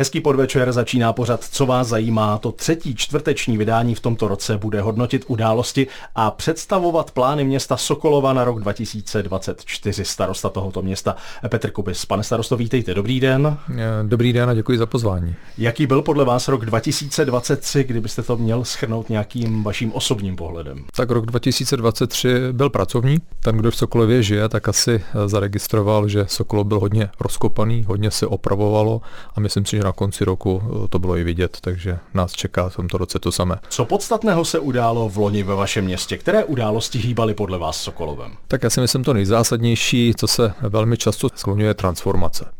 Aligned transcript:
Hezký 0.00 0.20
podvečer 0.20 0.72
začíná 0.72 1.12
pořad 1.12 1.44
Co 1.44 1.66
vás 1.66 1.88
zajímá. 1.88 2.38
To 2.38 2.52
třetí 2.52 2.94
čtvrteční 2.94 3.58
vydání 3.58 3.94
v 3.94 4.00
tomto 4.00 4.28
roce 4.28 4.58
bude 4.58 4.80
hodnotit 4.80 5.24
události 5.28 5.86
a 6.14 6.30
představovat 6.30 7.10
plány 7.10 7.44
města 7.44 7.76
Sokolova 7.76 8.32
na 8.32 8.44
rok 8.44 8.60
2024. 8.60 10.04
Starosta 10.04 10.48
tohoto 10.48 10.82
města 10.82 11.16
Petr 11.48 11.70
Kubis. 11.70 12.06
Pane 12.06 12.22
starosto, 12.22 12.56
vítejte. 12.56 12.94
Dobrý 12.94 13.20
den. 13.20 13.56
Dobrý 14.02 14.32
den 14.32 14.50
a 14.50 14.54
děkuji 14.54 14.78
za 14.78 14.86
pozvání. 14.86 15.34
Jaký 15.58 15.86
byl 15.86 16.02
podle 16.02 16.24
vás 16.24 16.48
rok 16.48 16.64
2023, 16.64 17.84
kdybyste 17.84 18.22
to 18.22 18.36
měl 18.36 18.64
schrnout 18.64 19.08
nějakým 19.08 19.64
vaším 19.64 19.92
osobním 19.92 20.36
pohledem? 20.36 20.84
Tak 20.96 21.10
rok 21.10 21.26
2023 21.26 22.28
byl 22.52 22.70
pracovní. 22.70 23.18
Ten, 23.40 23.56
kdo 23.56 23.70
v 23.70 23.76
Sokolově 23.76 24.22
žije, 24.22 24.48
tak 24.48 24.68
asi 24.68 25.04
zaregistroval, 25.26 26.08
že 26.08 26.24
Sokolov 26.28 26.66
byl 26.66 26.80
hodně 26.80 27.08
rozkopaný, 27.20 27.84
hodně 27.88 28.10
se 28.10 28.26
opravovalo 28.26 29.00
a 29.34 29.40
myslím 29.40 29.64
si, 29.64 29.76
že 29.76 29.89
na 29.90 29.94
konci 29.94 30.24
roku 30.24 30.62
eh, 30.62 30.88
to 30.88 30.98
bylo 30.98 31.16
i 31.16 31.24
vidět, 31.24 31.58
takže 31.60 31.98
nás 32.14 32.32
čeká 32.32 32.68
v 32.68 32.76
tomto 32.76 32.98
roce 32.98 33.18
to 33.18 33.32
samé. 33.32 33.58
Co 33.68 33.84
podstatného 33.84 34.44
se 34.44 34.58
událo 34.58 35.08
v 35.08 35.16
loni 35.16 35.42
ve 35.42 35.54
vašem 35.54 35.84
městě? 35.84 36.18
Které 36.18 36.44
události 36.44 36.98
hýbaly 36.98 37.34
podle 37.34 37.58
vás 37.58 37.82
Sokolovem? 37.82 38.32
Tak 38.48 38.62
já 38.62 38.70
si 38.70 38.80
myslím 38.80 39.04
to 39.04 39.14
nejzásadnější, 39.14 40.12
co 40.16 40.26
se 40.26 40.52
velmi 40.60 40.96
často 40.96 41.28
skloňuje 41.34 41.74
transformace. 41.74 42.59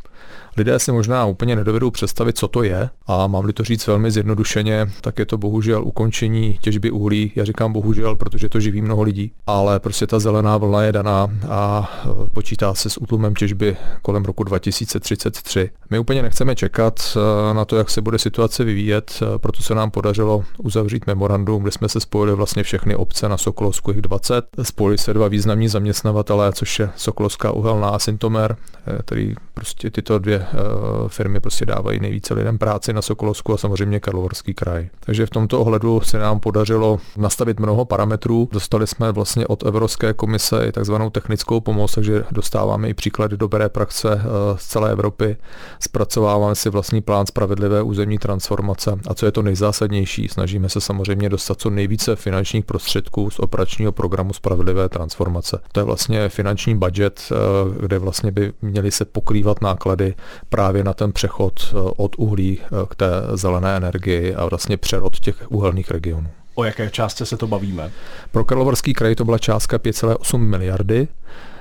Lidé 0.57 0.79
si 0.79 0.93
možná 0.93 1.27
úplně 1.27 1.57
nedovedou 1.57 1.91
představit, 1.91 2.39
co 2.39 2.49
to 2.49 2.63
je 2.63 2.91
a 3.07 3.27
mám-li 3.27 3.53
to 3.53 3.65
říct 3.65 3.87
velmi 3.87 4.11
zjednodušeně, 4.11 4.91
tak 5.01 5.19
je 5.19 5.27
to 5.27 5.39
bohužel 5.39 5.85
ukončení 5.85 6.59
těžby 6.61 6.91
uhlí. 6.91 7.33
Já 7.37 7.45
říkám 7.45 7.73
bohužel, 7.73 8.17
protože 8.17 8.49
to 8.49 8.61
živí 8.61 8.83
mnoho 8.83 9.03
lidí, 9.03 9.33
ale 9.47 9.81
prostě 9.81 10.07
ta 10.07 10.19
zelená 10.19 10.57
vlna 10.57 10.83
je 10.83 10.93
daná 10.93 11.29
a 11.49 11.91
e, 12.27 12.31
počítá 12.31 12.75
se 12.75 12.91
s 12.91 12.97
útlumem 12.97 13.35
těžby 13.35 13.77
kolem 14.03 14.25
roku 14.25 14.45
2033. 14.45 15.71
My 15.91 15.99
úplně 15.99 16.23
nechceme 16.23 16.57
čekat 16.57 17.17
e, 17.17 17.55
na 17.55 17.65
to, 17.65 17.77
jak 17.77 17.91
se 17.91 18.01
bude 18.01 18.19
situace 18.19 18.65
vyvíjet, 18.65 19.23
e, 19.23 19.39
proto 19.39 19.63
se 19.63 19.75
nám 19.75 19.91
podařilo 19.91 20.45
uzavřít 20.59 21.07
memorandum, 21.07 21.63
kde 21.63 21.71
jsme 21.71 21.89
se 21.89 22.01
spojili 22.01 22.35
vlastně 22.35 22.63
všechny 22.63 22.97
obce 22.97 23.29
na 23.29 23.37
Sokolovsku 23.37 23.91
jich 23.91 24.03
20. 24.03 24.45
Spojili 24.63 24.99
se 24.99 25.15
dva 25.15 25.29
významní 25.29 25.69
zaměstnavatelé, 25.69 26.53
což 26.53 26.79
je 26.79 26.91
Sokolovská 26.97 27.51
uhelná 27.51 27.89
a 27.89 27.99
Sintomer, 27.99 28.57
který 29.01 29.35
prostě 29.55 29.91
tyto 29.91 30.19
dvě 30.19 30.40
Eh, 30.41 31.09
firmy 31.09 31.41
prostě 31.41 31.67
dávají 31.67 32.01
nejvíce 32.01 32.35
lidem 32.35 32.59
práci 32.59 32.93
na 32.93 33.03
Sokolovsku 33.03 33.55
a 33.55 33.57
samozřejmě 33.57 34.01
Karlovarský 34.01 34.55
kraj. 34.55 34.89
Takže 35.01 35.27
v 35.27 35.31
tomto 35.31 35.61
ohledu 35.61 36.01
se 36.01 36.19
nám 36.19 36.41
podařilo 36.41 36.99
nastavit 37.17 37.61
mnoho 37.61 37.85
parametrů. 37.85 38.49
Dostali 38.53 38.87
jsme 38.87 39.13
vlastně 39.13 39.47
od 39.47 39.67
Evropské 39.67 40.13
komise 40.13 40.67
i 40.67 40.73
takzvanou 40.73 41.11
technickou 41.11 41.61
pomoc, 41.61 41.95
takže 41.95 42.25
dostáváme 42.31 42.89
i 42.89 42.95
příklady 42.95 43.37
dobré 43.37 43.69
praxe 43.69 44.09
eh, 44.13 44.27
z 44.57 44.67
celé 44.67 44.93
Evropy. 44.93 45.37
Zpracováváme 45.81 46.55
si 46.55 46.71
vlastní 46.71 47.01
plán 47.01 47.27
spravedlivé 47.27 47.83
územní 47.83 48.19
transformace 48.19 48.99
a 49.09 49.15
co 49.15 49.27
je 49.27 49.33
to 49.33 49.43
nejzásadnější, 49.43 50.29
snažíme 50.29 50.69
se 50.69 50.81
samozřejmě 50.81 51.29
dostat 51.29 51.61
co 51.61 51.71
nejvíce 51.71 52.17
finančních 52.17 52.65
prostředků 52.65 53.31
z 53.31 53.39
operačního 53.39 53.93
programu 53.93 54.33
spravedlivé 54.33 54.89
transformace. 54.89 55.61
To 55.73 55.81
je 55.81 55.85
vlastně 55.85 56.29
finanční 56.29 56.79
budget, 56.79 57.23
eh, 57.33 57.35
kde 57.81 57.99
vlastně 57.99 58.33
by 58.33 58.53
měly 58.63 58.91
se 58.91 59.05
pokrývat 59.05 59.61
náklady 59.61 60.15
právě 60.49 60.85
na 60.85 60.95
ten 60.95 61.13
přechod 61.13 61.53
eh, 61.61 61.77
od 61.97 62.17
uhlí 62.19 62.59
eh, 62.63 62.69
k 62.89 62.95
té 62.95 63.07
zelené 63.35 63.77
energii 63.77 64.35
a 64.35 64.47
vlastně 64.47 64.77
přerod 64.77 65.21
těch 65.21 65.45
uhelných 65.49 65.91
regionů. 65.91 66.29
O 66.55 66.65
jaké 66.65 66.91
částce 66.91 67.27
se 67.27 67.37
to 67.37 67.47
bavíme? 67.47 67.91
Pro 68.31 68.45
Karlovarský 68.45 68.95
kraj 68.95 69.15
to 69.15 69.25
byla 69.25 69.39
částka 69.39 69.79
5,8 69.79 70.39
miliardy 70.39 71.09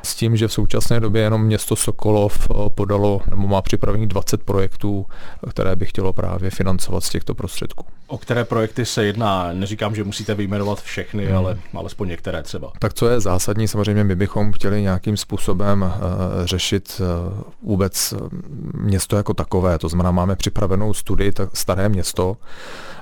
s 0.04 0.16
tím, 0.16 0.38
že 0.38 0.48
v 0.48 0.54
současné 0.54 1.00
době 1.00 1.22
jenom 1.22 1.44
město 1.44 1.76
Sokolov 1.76 2.48
eh, 2.52 2.70
podalo 2.70 3.22
nebo 3.30 3.48
má 3.48 3.62
připravených 3.62 4.08
20 4.08 4.44
projektů, 4.44 5.06
které 5.50 5.76
by 5.76 5.86
chtělo 5.86 6.14
právě 6.14 6.50
financovat 6.50 7.04
z 7.04 7.10
těchto 7.10 7.36
prostředků. 7.36 7.86
O 8.10 8.18
které 8.18 8.44
projekty 8.44 8.86
se 8.86 9.06
jedná? 9.06 9.54
Neříkám, 9.54 9.96
že 9.96 10.04
musíte 10.04 10.36
vyjmenovat 10.36 10.82
všechny, 10.82 11.26
hmm. 11.26 11.38
ale 11.38 11.58
alespoň 11.74 12.08
některé 12.08 12.44
třeba. 12.44 12.72
Tak 12.80 12.94
co 12.94 13.10
je 13.10 13.20
zásadní, 13.20 13.68
samozřejmě 13.68 14.04
my 14.04 14.16
bychom 14.16 14.52
chtěli 14.52 14.82
nějakým 14.82 15.18
způsobem 15.18 15.82
uh, 15.82 15.92
řešit 16.46 17.02
uh, 17.02 17.42
vůbec 17.62 18.14
město 18.74 19.18
jako 19.18 19.34
takové. 19.34 19.78
To 19.78 19.90
znamená, 19.90 20.12
máme 20.12 20.36
připravenou 20.36 20.94
studii, 20.94 21.32
tak 21.32 21.58
staré 21.58 21.90
město. 21.90 22.38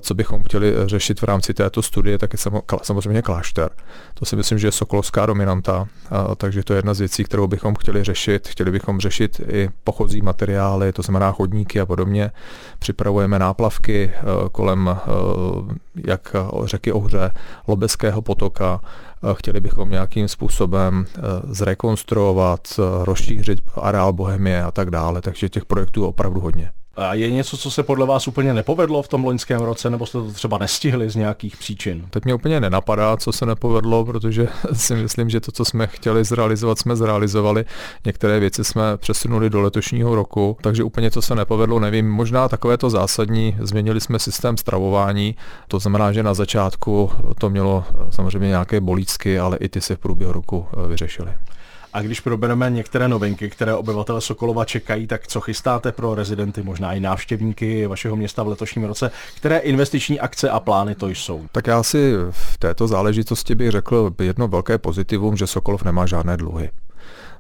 Co 0.01 0.13
bychom 0.13 0.43
chtěli 0.43 0.73
řešit 0.85 1.21
v 1.21 1.23
rámci 1.23 1.53
této 1.53 1.81
studie, 1.81 2.17
tak 2.17 2.33
je 2.33 2.39
samozřejmě 2.81 3.21
klášter. 3.21 3.69
To 4.13 4.25
si 4.25 4.35
myslím, 4.35 4.59
že 4.59 4.67
je 4.67 4.71
sokolovská 4.71 5.25
dominanta, 5.25 5.79
uh, 5.79 6.35
takže 6.35 6.63
to 6.63 6.73
je 6.73 6.81
jedna 6.87 6.93
z 6.93 6.99
věcí, 6.99 7.23
kterou 7.23 7.47
bychom 7.47 7.75
chtěli 7.75 8.03
řešit. 8.03 8.47
Chtěli 8.47 8.71
bychom 8.71 8.99
řešit 8.99 9.41
i 9.51 9.69
pochozí 9.83 10.21
materiály, 10.21 10.93
to 10.93 11.01
znamená 11.01 11.31
chodníky 11.31 11.79
a 11.79 11.85
podobně. 11.85 12.31
Připravujeme 12.79 13.39
náplavky 13.39 14.11
kolem 14.51 14.97
Eh, 15.07 15.75
jak 16.07 16.35
řeky 16.63 16.91
Ohře, 16.91 17.31
Lobeského 17.67 18.21
potoka. 18.21 18.81
Eh, 18.83 19.33
chtěli 19.33 19.61
bychom 19.61 19.89
nějakým 19.89 20.27
způsobem 20.27 21.05
eh, 21.05 21.21
zrekonstruovat, 21.43 22.61
rozšířit 23.03 23.59
areál 23.75 24.13
Bohemie 24.13 24.63
a 24.63 24.71
tak 24.71 24.91
dále, 24.91 25.21
takže 25.21 25.49
těch 25.49 25.65
projektů 25.65 26.01
je 26.01 26.07
opravdu 26.07 26.39
hodně. 26.39 26.71
A 26.97 27.13
je 27.13 27.31
něco, 27.31 27.57
co 27.57 27.71
se 27.71 27.83
podle 27.83 28.05
vás 28.05 28.27
úplně 28.27 28.53
nepovedlo 28.53 29.01
v 29.01 29.07
tom 29.07 29.23
loňském 29.23 29.61
roce, 29.61 29.89
nebo 29.89 30.05
jste 30.05 30.17
to 30.17 30.31
třeba 30.31 30.57
nestihli 30.57 31.09
z 31.09 31.15
nějakých 31.15 31.57
příčin? 31.57 32.07
Teď 32.09 32.25
mě 32.25 32.33
úplně 32.33 32.59
nenapadá, 32.59 33.17
co 33.17 33.31
se 33.31 33.45
nepovedlo, 33.45 34.05
protože 34.05 34.47
si 34.73 34.95
myslím, 34.95 35.29
že 35.29 35.39
to, 35.39 35.51
co 35.51 35.65
jsme 35.65 35.87
chtěli 35.87 36.23
zrealizovat, 36.23 36.79
jsme 36.79 36.95
zrealizovali. 36.95 37.65
Některé 38.05 38.39
věci 38.39 38.63
jsme 38.63 38.97
přesunuli 38.97 39.49
do 39.49 39.61
letošního 39.61 40.15
roku, 40.15 40.57
takže 40.61 40.83
úplně 40.83 41.11
co 41.11 41.21
se 41.21 41.35
nepovedlo, 41.35 41.79
nevím. 41.79 42.09
Možná 42.09 42.49
takové 42.49 42.77
to 42.77 42.89
zásadní, 42.89 43.55
změnili 43.61 44.01
jsme 44.01 44.19
systém 44.19 44.57
stravování, 44.57 45.35
to 45.67 45.79
znamená, 45.79 46.11
že 46.11 46.23
na 46.23 46.33
začátku 46.33 47.11
to 47.37 47.49
mělo 47.49 47.83
samozřejmě 48.09 48.47
nějaké 48.47 48.81
bolíčky, 48.81 49.39
ale 49.39 49.57
i 49.57 49.69
ty 49.69 49.81
se 49.81 49.95
v 49.95 49.99
průběhu 49.99 50.33
roku 50.33 50.65
eh, 50.73 50.87
vyřešily. 50.87 51.31
A 51.93 52.01
když 52.01 52.19
probereme 52.19 52.69
některé 52.69 53.07
novinky, 53.07 53.49
které 53.49 53.75
obyvatele 53.75 54.21
Sokolova 54.21 54.65
čekají, 54.65 55.07
tak 55.07 55.27
co 55.27 55.41
chystáte 55.41 55.91
pro 55.91 56.15
rezidenty, 56.15 56.63
možná 56.63 56.93
i 56.93 56.99
návštěvníky 56.99 57.87
vašeho 57.87 58.15
města 58.15 58.43
v 58.43 58.47
letošním 58.47 58.83
roce? 58.83 59.11
Které 59.37 59.57
investiční 59.57 60.19
akce 60.19 60.49
a 60.49 60.59
plány 60.59 60.95
to 60.95 61.09
jsou? 61.09 61.45
Tak 61.51 61.67
já 61.67 61.83
si 61.83 62.13
v 62.31 62.57
této 62.57 62.87
záležitosti 62.87 63.55
bych 63.55 63.71
řekl 63.71 64.11
jedno 64.21 64.47
velké 64.47 64.77
pozitivum, 64.77 65.37
že 65.37 65.47
Sokolov 65.47 65.83
nemá 65.83 66.05
žádné 66.05 66.37
dluhy. 66.37 66.69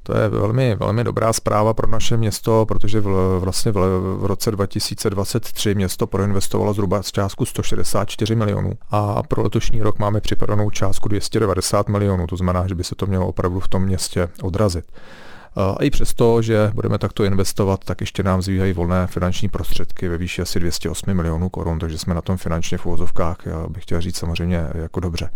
To 0.03 0.17
je 0.17 0.29
velmi, 0.29 0.75
velmi 0.75 1.03
dobrá 1.03 1.33
zpráva 1.33 1.73
pro 1.73 1.87
naše 1.87 2.17
město, 2.17 2.65
protože 2.65 2.99
v, 2.99 3.39
vlastně 3.39 3.71
v, 3.71 3.99
v 4.19 4.25
roce 4.25 4.51
2023 4.51 5.75
město 5.75 6.07
proinvestovalo 6.07 6.73
zhruba 6.73 7.03
z 7.03 7.11
částku 7.11 7.45
164 7.45 8.35
milionů 8.35 8.71
a 8.91 9.23
pro 9.23 9.43
letošní 9.43 9.81
rok 9.81 9.99
máme 9.99 10.21
připravenou 10.21 10.69
částku 10.69 11.09
290 11.09 11.89
milionů, 11.89 12.27
to 12.27 12.37
znamená, 12.37 12.67
že 12.67 12.75
by 12.75 12.83
se 12.83 12.95
to 12.95 13.05
mělo 13.05 13.27
opravdu 13.27 13.59
v 13.59 13.67
tom 13.67 13.83
městě 13.83 14.29
odrazit. 14.41 14.85
A 15.55 15.83
i 15.83 15.89
přesto, 15.89 16.41
že 16.41 16.71
budeme 16.73 16.97
takto 16.97 17.23
investovat, 17.23 17.83
tak 17.83 18.01
ještě 18.01 18.23
nám 18.23 18.41
zbývají 18.41 18.73
volné 18.73 19.07
finanční 19.07 19.49
prostředky 19.49 20.07
ve 20.07 20.17
výši 20.17 20.41
asi 20.41 20.59
208 20.59 21.13
milionů 21.13 21.49
korun, 21.49 21.79
takže 21.79 21.97
jsme 21.97 22.13
na 22.13 22.21
tom 22.21 22.37
finančně 22.37 22.77
v 22.77 22.85
úvozovkách, 22.85 23.37
bych 23.69 23.83
chtěl 23.83 24.01
říct 24.01 24.17
samozřejmě 24.17 24.67
jako 24.73 24.99
dobře. 24.99 25.29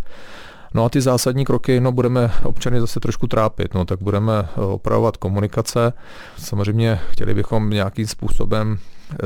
No 0.74 0.86
a 0.86 0.90
ty 0.90 1.02
zásadní 1.02 1.46
kroky, 1.46 1.80
no 1.80 1.92
budeme 1.92 2.32
občany 2.44 2.80
zase 2.80 3.00
trošku 3.00 3.28
trápit, 3.28 3.74
no 3.74 3.86
tak 3.86 4.02
budeme 4.02 4.34
eh, 4.40 4.62
opravovat 4.62 5.18
komunikace. 5.18 5.94
Samozřejmě 6.38 7.00
chtěli 7.10 7.34
bychom 7.34 7.70
nějakým 7.70 8.08
způsobem 8.08 8.78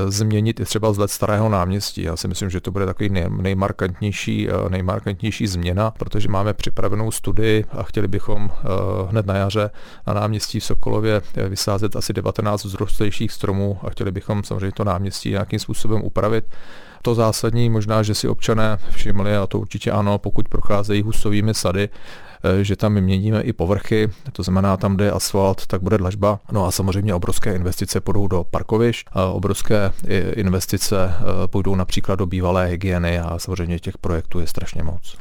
změnit 0.07 0.59
i 0.59 0.66
třeba 0.66 0.90
vzhled 0.90 1.12
starého 1.12 1.50
náměstí. 1.50 2.03
Já 2.03 2.16
si 2.16 2.28
myslím, 2.28 2.50
že 2.50 2.62
to 2.62 2.72
bude 2.72 2.85
takový 2.85 3.09
nejmarkantnější, 3.29 4.50
eh, 4.50 4.69
nejmarkantnější 4.69 5.47
změna, 5.47 5.91
protože 5.91 6.29
máme 6.29 6.53
připravenou 6.53 7.12
studii 7.12 7.66
a 7.72 7.84
chtěli 7.84 8.07
bychom 8.07 8.51
hned 9.09 9.25
na 9.25 9.35
jaře 9.35 9.69
na 10.07 10.13
náměstí 10.13 10.59
v 10.59 10.63
Sokolově 10.63 11.22
vysázet 11.50 11.96
asi 11.96 12.13
19 12.13 12.63
vzrostlejších 12.63 13.31
stromů 13.31 13.79
a 13.84 13.90
chtěli 13.90 14.12
bychom 14.12 14.44
samozřejmě 14.44 14.72
to 14.72 14.84
náměstí 14.84 15.29
nějakým 15.29 15.59
způsobem 15.59 16.02
upravit 16.03 16.46
to 17.05 17.16
zásadní 17.16 17.70
možná, 17.70 18.03
že 18.03 18.16
si 18.16 18.28
občané 18.28 18.78
všimli, 18.90 19.38
a 19.38 19.47
to 19.47 19.59
určitě 19.59 19.91
ano, 19.91 20.17
pokud 20.17 20.49
procházejí 20.49 21.02
husovými 21.02 21.53
sady, 21.53 21.90
eh, 21.90 22.34
že 22.62 22.76
tam 22.76 22.94
měníme 22.94 23.42
i 23.42 23.53
povrchy, 23.53 24.09
to 24.32 24.44
znamená 24.44 24.78
tam, 24.78 24.96
kde 24.96 25.06
je 25.06 25.12
asfalt, 25.12 25.68
tak 25.68 25.82
bude 25.82 25.97
dlažba. 25.97 26.40
No 26.52 26.66
a 26.66 26.72
samozřejmě 26.72 27.14
obrovské 27.14 27.56
investice 27.56 28.02
půjdou 28.02 28.28
do 28.28 28.44
parkovišť, 28.44 29.08
obrovské 29.32 29.92
investice 30.36 31.14
eh, 31.14 31.47
půjdou 31.47 31.76
například 31.76 32.16
do 32.16 32.26
bývalé 32.26 32.66
hygieny 32.66 33.20
a 33.20 33.40
samozřejmě 33.40 33.80
těch 33.80 33.97
projektů 33.97 34.40
je 34.40 34.47
strašně 34.47 34.84
moc. 34.84 35.18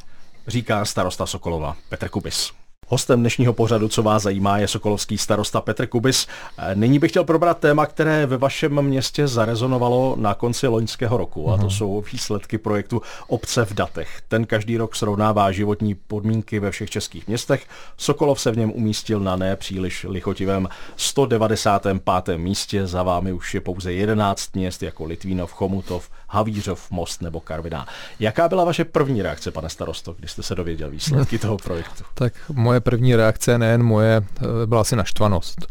Říká 0.47 0.85
starosta 0.85 1.27
Sokolova 1.27 1.77
Petr 1.89 2.09
Kubis. 2.09 2.64
Hostem 2.89 3.21
dnešního 3.21 3.53
pořadu, 3.53 3.89
co 3.89 4.03
vás 4.03 4.23
zajímá, 4.23 4.59
je 4.59 4.69
sokolovský 4.69 5.19
starosta 5.19 5.61
Petr 5.61 5.87
Kubis. 5.87 6.27
Nyní 6.75 6.99
bych 6.99 7.11
chtěl 7.11 7.25
probrat 7.25 7.59
téma, 7.59 7.87
které 7.87 8.27
ve 8.27 8.37
vašem 8.37 8.83
městě 8.83 9.29
zarezonovalo 9.29 10.17
na 10.19 10.35
konci 10.35 10.67
loňského 10.67 11.17
roku, 11.17 11.51
a 11.51 11.57
to 11.57 11.63
mhm. 11.63 11.71
jsou 11.71 12.05
výsledky 12.13 12.59
projektu 12.59 13.03
Obce 13.27 13.65
v 13.65 13.75
datech. 13.75 14.23
Ten 14.29 14.47
každý 14.47 14.77
rok 14.77 14.97
srovnává 14.97 15.53
životní 15.53 15.95
podmínky 15.95 16.61
ve 16.61 16.71
všech 16.71 16.91
českých 16.91 17.29
městech. 17.29 17.67
Sokolov 17.97 18.41
se 18.41 18.51
v 18.51 18.57
něm 18.57 18.73
umístil 18.73 19.21
na 19.21 19.37
nepříliš 19.37 20.07
lichotivém 20.09 20.69
195. 20.97 22.39
místě. 22.39 22.87
Za 22.87 23.03
vámi 23.03 23.33
už 23.33 23.55
je 23.55 23.61
pouze 23.61 23.93
11 23.93 24.57
měst 24.57 24.83
jako 24.83 25.05
Litvínov, 25.05 25.53
Chomutov, 25.53 26.11
Havířov, 26.35 26.91
Most 26.91 27.23
nebo 27.23 27.41
Karviná. 27.41 27.87
Jaká 28.21 28.49
byla 28.49 28.65
vaše 28.65 28.85
první 28.85 29.23
reakce, 29.23 29.51
pane 29.51 29.69
starosto, 29.69 30.15
když 30.19 30.31
jste 30.31 30.43
se 30.43 30.55
dověděl 30.55 30.91
výsledky 30.91 31.39
toho 31.45 31.57
projektu? 31.57 32.05
Tak 32.15 32.33
moje 32.49 32.81
první 32.81 33.17
reakce, 33.17 33.59
nejen 33.59 33.83
moje, 33.83 34.17
eh, 34.17 34.67
byla 34.67 34.81
asi 34.81 34.97
naštvanost 34.97 35.67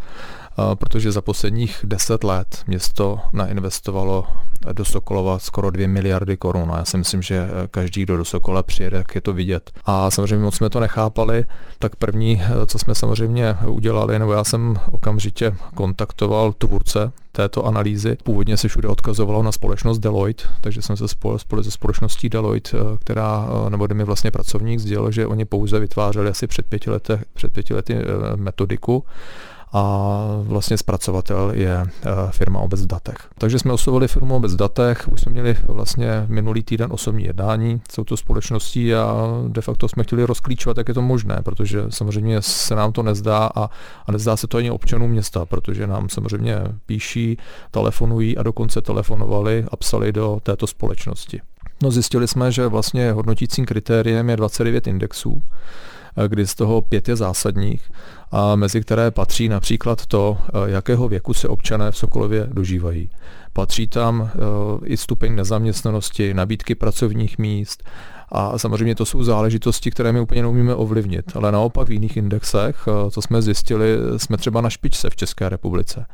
protože 0.76 1.12
za 1.12 1.22
posledních 1.22 1.80
deset 1.84 2.24
let 2.24 2.64
město 2.68 3.20
nainvestovalo 3.34 4.28
do 4.74 4.86
Sokolova 4.86 5.40
skoro 5.40 5.72
2 5.72 5.88
miliardy 5.88 6.38
korun 6.38 6.72
a 6.72 6.78
já 6.78 6.86
si 6.86 6.98
myslím, 6.98 7.22
že 7.22 7.50
každý, 7.72 8.04
kdo 8.04 8.18
do 8.18 8.26
Sokola 8.26 8.64
přijede, 8.64 8.98
jak 8.98 9.16
je 9.16 9.22
to 9.22 9.34
vidět. 9.34 9.72
A 9.86 10.12
samozřejmě 10.12 10.46
moc 10.46 10.56
jsme 10.56 10.70
to 10.70 10.80
nechápali, 10.80 11.46
tak 11.80 11.96
první, 11.96 12.42
co 12.66 12.80
jsme 12.80 12.96
samozřejmě 12.96 13.58
udělali, 13.68 14.20
nebo 14.20 14.34
já 14.34 14.44
jsem 14.44 14.76
okamžitě 14.92 15.56
kontaktoval 15.76 16.54
tvůrce 16.54 17.12
této 17.32 17.66
analýzy. 17.66 18.18
Původně 18.24 18.58
se 18.58 18.68
všude 18.68 18.88
odkazovalo 18.88 19.44
na 19.44 19.52
společnost 19.52 20.00
Deloitte, 20.00 20.44
takže 20.62 20.82
jsem 20.82 20.98
se 20.98 21.08
spolu, 21.08 21.38
spolu 21.38 21.64
se 21.64 21.72
společností 21.72 22.30
Deloitte, 22.30 22.78
která, 23.00 23.48
nebo 23.70 23.86
kde 23.86 23.96
mi 23.96 24.04
vlastně 24.04 24.32
pracovník 24.32 24.80
sdělil, 24.80 25.12
že 25.12 25.28
oni 25.28 25.46
pouze 25.46 25.80
vytvářeli 25.80 26.30
asi 26.30 26.48
před 26.48 26.66
pěti 26.66 26.90
lety, 26.90 27.14
před 27.34 27.54
pěti 27.54 27.74
lety 27.74 27.96
eh, 27.96 28.38
metodiku 28.38 29.04
a 29.74 30.25
vlastně 30.42 30.78
zpracovatel 30.78 31.52
je 31.54 31.81
eh, 31.81 32.10
firma 32.31 32.60
Obec 32.60 32.81
v 32.81 32.88
datech. 32.88 33.16
Takže 33.38 33.60
jsme 33.60 33.74
oslovili 33.74 34.08
firmu 34.08 34.36
Obec 34.36 34.54
v 34.54 34.58
datech, 34.58 35.08
už 35.12 35.22
jsme 35.22 35.31
měli 35.31 35.58
vlastně 35.68 36.25
minulý 36.28 36.64
týden 36.64 36.92
osobní 36.94 37.24
jednání 37.24 37.81
s 37.92 37.96
touto 37.96 38.18
společností 38.18 38.96
a 38.96 39.28
de 39.48 39.62
facto 39.62 39.88
jsme 39.88 40.04
chtěli 40.04 40.24
rozklíčovat, 40.24 40.78
jak 40.78 40.88
je 40.88 40.94
to 40.94 41.02
možné, 41.02 41.42
protože 41.44 41.86
samozřejmě 41.90 42.42
se 42.42 42.75
nám 42.75 42.92
to 42.92 43.04
nezdá 43.04 43.50
a, 43.56 43.70
a 44.08 44.12
nezdá 44.12 44.38
se 44.38 44.48
to 44.48 44.58
ani 44.58 44.72
občanům 44.72 45.12
města, 45.12 45.46
protože 45.46 45.88
nám 45.88 46.10
samozřejmě 46.10 46.56
píší, 46.86 47.38
telefonují 47.72 48.38
a 48.38 48.44
dokonce 48.44 48.81
telefonovali 48.81 49.66
a 49.72 49.75
psali 49.78 50.12
do 50.12 50.40
této 50.44 50.68
společnosti. 50.68 51.42
No 51.84 51.92
zjistili 51.92 52.28
jsme, 52.28 52.52
že 52.52 52.68
vlastně 52.68 53.12
hodnotícím 53.12 53.66
kritériem 53.66 54.30
je 54.30 54.38
29 54.38 54.88
indexů, 54.88 55.42
kdy 56.27 56.48
z 56.48 56.56
toho 56.56 56.81
pět 56.81 57.10
je 57.10 57.15
zásadních 57.15 57.92
a 58.31 58.56
mezi 58.56 58.81
které 58.81 59.12
patří 59.12 59.50
například 59.50 60.06
to, 60.06 60.38
eh, 60.48 60.71
jakého 60.71 61.07
věku 61.07 61.33
se 61.33 61.48
občané 61.48 61.92
v 61.92 61.98
Sokolově 61.98 62.48
dožívají. 62.51 63.10
Patří 63.54 63.88
tam 63.88 64.30
eh, 64.33 64.38
i 64.86 64.98
stupeň 64.98 65.36
nezaměstnanosti, 65.36 66.33
nabídky 66.33 66.75
pracovních 66.75 67.38
míst, 67.38 67.83
a 68.30 68.57
samozřejmě 68.57 68.95
to 68.95 69.06
jsou 69.06 69.24
záležitosti, 69.24 69.92
které 69.92 70.12
my 70.12 70.19
úplně 70.19 70.42
neumíme 70.42 70.75
ovlivnit. 70.75 71.31
Ale 71.36 71.51
naopak 71.51 71.88
v 71.88 71.92
jiných 71.92 72.18
indexech, 72.18 72.88
eh, 72.88 73.12
co 73.12 73.21
jsme 73.21 73.42
zjistili, 73.42 73.98
jsme 74.18 74.38
třeba 74.38 74.62
na 74.62 74.69
špičce 74.69 75.10
v 75.10 75.15
České 75.15 75.50
republice. 75.50 76.06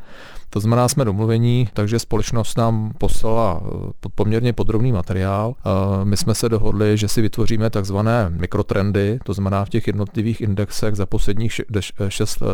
To 0.50 0.60
znamená, 0.60 0.88
jsme 0.88 1.06
domluvení, 1.06 1.70
takže 1.74 2.00
společnost 2.00 2.58
nám 2.58 2.92
poslala 2.98 3.62
eh, 3.64 4.10
poměrně 4.16 4.54
podrobný 4.54 4.92
materiál. 4.92 5.54
Eh, 5.66 6.06
my 6.06 6.18
jsme 6.18 6.36
se 6.36 6.50
dohodli, 6.50 6.98
že 6.98 7.08
si 7.08 7.22
vytvoříme 7.22 7.70
takzvané 7.70 8.28
mikrotrendy, 8.30 9.20
to 9.24 9.34
znamená 9.34 9.66
v 9.66 9.70
těch 9.70 9.88
jednotlivých 9.88 10.42
indexech 10.42 10.96
za 10.96 11.06
posledních 11.06 11.62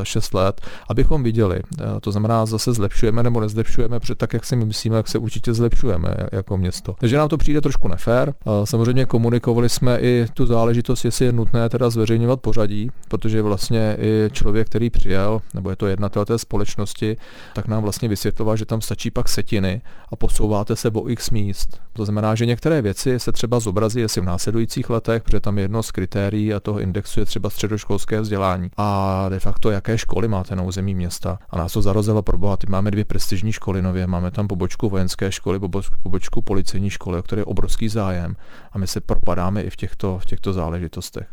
6 0.03 0.33
let, 0.33 0.61
abychom 0.89 1.23
viděli. 1.23 1.61
To 2.01 2.11
znamená, 2.11 2.45
zase 2.45 2.73
zlepšujeme 2.73 3.23
nebo 3.23 3.41
nezlepšujeme, 3.41 3.99
protože 3.99 4.15
tak, 4.15 4.33
jak 4.33 4.45
si 4.45 4.55
my 4.55 4.65
myslíme, 4.65 4.97
jak 4.97 5.07
se 5.07 5.17
určitě 5.17 5.53
zlepšujeme 5.53 6.15
jako 6.31 6.57
město. 6.57 6.95
Takže 6.99 7.17
nám 7.17 7.29
to 7.29 7.37
přijde 7.37 7.61
trošku 7.61 7.87
nefér. 7.87 8.33
Samozřejmě 8.63 9.05
komunikovat 9.05 9.55
Zkoumovali 9.55 9.69
jsme 9.69 9.99
i 9.99 10.25
tu 10.33 10.45
záležitost, 10.45 11.05
jestli 11.05 11.25
je 11.25 11.31
nutné 11.31 11.69
teda 11.69 11.89
zveřejňovat 11.89 12.41
pořadí, 12.41 12.89
protože 13.07 13.41
vlastně 13.41 13.97
i 13.99 14.29
člověk, 14.31 14.67
který 14.67 14.89
přijel, 14.89 15.41
nebo 15.53 15.69
je 15.69 15.75
to 15.75 15.87
jednatel 15.87 16.25
té 16.25 16.37
společnosti, 16.37 17.17
tak 17.53 17.67
nám 17.67 17.83
vlastně 17.85 18.09
vysvětloval, 18.09 18.57
že 18.57 18.65
tam 18.65 18.81
stačí 18.81 19.11
pak 19.11 19.29
setiny 19.29 19.81
a 20.11 20.15
posouváte 20.15 20.75
se 20.75 20.89
o 20.89 21.09
x 21.09 21.29
míst. 21.29 21.81
To 21.93 22.05
znamená, 22.05 22.35
že 22.35 22.45
některé 22.45 22.81
věci 22.81 23.19
se 23.19 23.31
třeba 23.31 23.59
zobrazí 23.59 24.03
asi 24.03 24.21
v 24.21 24.23
následujících 24.23 24.89
letech, 24.89 25.23
protože 25.23 25.39
tam 25.39 25.57
jedno 25.57 25.83
z 25.83 25.91
kritérií 25.91 26.53
a 26.53 26.59
toho 26.59 26.79
indexu 26.79 27.19
je 27.19 27.25
třeba 27.25 27.49
středoškolské 27.49 28.21
vzdělání. 28.21 28.69
A 28.77 29.29
de 29.29 29.39
facto, 29.39 29.71
jaké 29.71 29.97
školy 29.97 30.27
máte 30.27 30.55
na 30.55 30.63
území 30.63 30.95
města. 30.95 31.39
A 31.49 31.57
nás 31.57 31.73
to 31.73 31.81
zarozilo 31.81 32.21
pro 32.21 32.37
boha. 32.37 32.57
Máme 32.69 32.91
dvě 32.91 33.05
prestižní 33.05 33.51
školy 33.51 33.81
nově, 33.81 34.07
máme 34.07 34.31
tam 34.31 34.47
pobočku 34.47 34.89
vojenské 34.89 35.31
školy, 35.31 35.59
pobočku 36.03 36.41
policejní 36.41 36.89
školy, 36.89 37.19
o 37.19 37.23
které 37.23 37.39
je 37.39 37.45
obrovský 37.45 37.89
zájem. 37.89 38.35
A 38.71 38.77
my 38.77 38.87
se 38.87 39.01
propadáme 39.01 39.61
i 39.61 39.69
v 39.69 39.75
těchto, 39.75 40.19
v 40.19 40.25
těchto 40.25 40.53
záležitostech. 40.53 41.27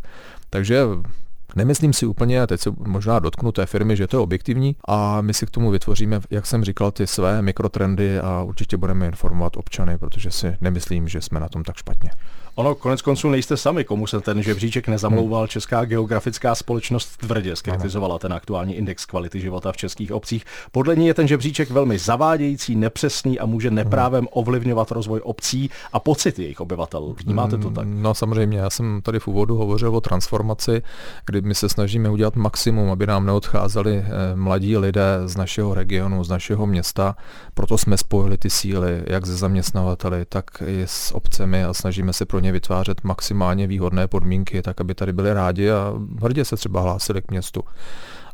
Takže 0.50 0.84
Nemyslím 1.56 1.93
si 1.93 2.06
úplně, 2.06 2.43
a 2.43 2.46
teď 2.46 2.60
se 2.60 2.70
možná 2.78 3.19
dotknu 3.19 3.52
té 3.52 3.66
firmy, 3.66 3.96
že 3.96 4.06
to 4.06 4.16
je 4.16 4.20
objektivní 4.20 4.76
a 4.88 5.20
my 5.20 5.34
si 5.34 5.46
k 5.46 5.50
tomu 5.50 5.70
vytvoříme, 5.70 6.20
jak 6.31 6.46
jsem 6.46 6.64
říkal, 6.64 6.90
ty 6.90 7.06
své 7.06 7.43
mikrotrendy 7.43 8.19
a 8.19 8.43
určitě 8.43 8.76
budeme 8.76 9.06
informovat 9.06 9.56
občany, 9.56 9.99
protože 9.99 10.31
si 10.31 10.56
nemyslím, 10.60 11.08
že 11.08 11.20
jsme 11.20 11.40
na 11.40 11.49
tom 11.49 11.64
tak 11.64 11.76
špatně. 11.76 12.10
Ono 12.54 12.75
konec 12.75 13.02
konců 13.02 13.31
nejste 13.31 13.56
sami, 13.56 13.84
komu 13.84 14.06
se 14.06 14.20
ten 14.20 14.43
žebříček 14.43 14.88
nezamlouval. 14.88 15.46
Česká 15.46 15.84
geografická 15.84 16.54
společnost 16.54 17.16
tvrdě 17.16 17.56
skritizovala 17.56 18.19
ten 18.19 18.32
aktuální 18.32 18.75
index 18.75 19.06
kvality 19.06 19.40
života 19.40 19.72
v 19.72 19.76
českých 19.76 20.12
obcích. 20.12 20.44
Podle 20.72 20.96
ní 20.96 21.06
je 21.06 21.14
ten 21.14 21.28
žebříček 21.28 21.70
velmi 21.70 21.99
zavádějící, 21.99 22.76
nepřesný 22.76 23.38
a 23.38 23.46
může 23.46 23.70
neprávem 23.70 24.28
ovlivňovat 24.31 24.90
rozvoj 24.90 25.20
obcí 25.25 25.70
a 25.93 26.00
pocity 26.00 26.43
jejich 26.43 26.60
obyvatel. 26.60 27.14
Vnímáte 27.25 27.58
to 27.58 27.70
tak? 27.70 27.87
No 27.87 28.14
samozřejmě, 28.14 28.58
já 28.58 28.70
jsem 28.70 29.00
tady 29.02 29.20
v 29.20 29.28
úvodu 29.28 29.56
hovořil 29.56 29.96
o 29.96 30.00
transformaci, 30.00 30.82
kdy 31.26 31.40
my 31.40 31.55
se 31.55 31.69
snažíme 31.69 32.10
udělat 32.10 32.37
maximum, 32.37 32.90
aby 32.90 33.06
nám 33.06 33.26
neodcházeli 33.26 33.96
eh, 33.96 34.37
mladí 34.37 34.76
lidé 34.76 35.20
z 35.25 35.37
našeho 35.37 35.75
regionu, 35.75 36.25
z 36.25 36.28
našeho 36.28 36.66
města. 36.66 37.16
Proto 37.55 37.78
jsme 37.78 37.96
spojili 37.96 38.38
ty 38.38 38.50
síly, 38.50 39.02
jak 39.06 39.26
ze 39.26 39.37
zaměstnavateli, 39.37 40.25
tak 40.28 40.44
i 40.66 40.82
s 40.82 41.14
obcemi 41.14 41.64
a 41.64 41.75
snažíme 41.75 42.12
se 42.12 42.26
pro 42.26 42.41
ně 42.42 42.52
vytvářet 42.52 43.04
maximálně 43.04 43.66
výhodné 43.66 44.06
podmínky, 44.06 44.62
tak 44.62 44.80
aby 44.80 44.94
tady 44.94 45.12
byli 45.12 45.32
rádi 45.32 45.70
a 45.70 45.94
hrdě 46.22 46.44
se 46.44 46.56
třeba 46.56 46.80
hlásili 46.80 47.22
k 47.22 47.30
městu. 47.30 47.62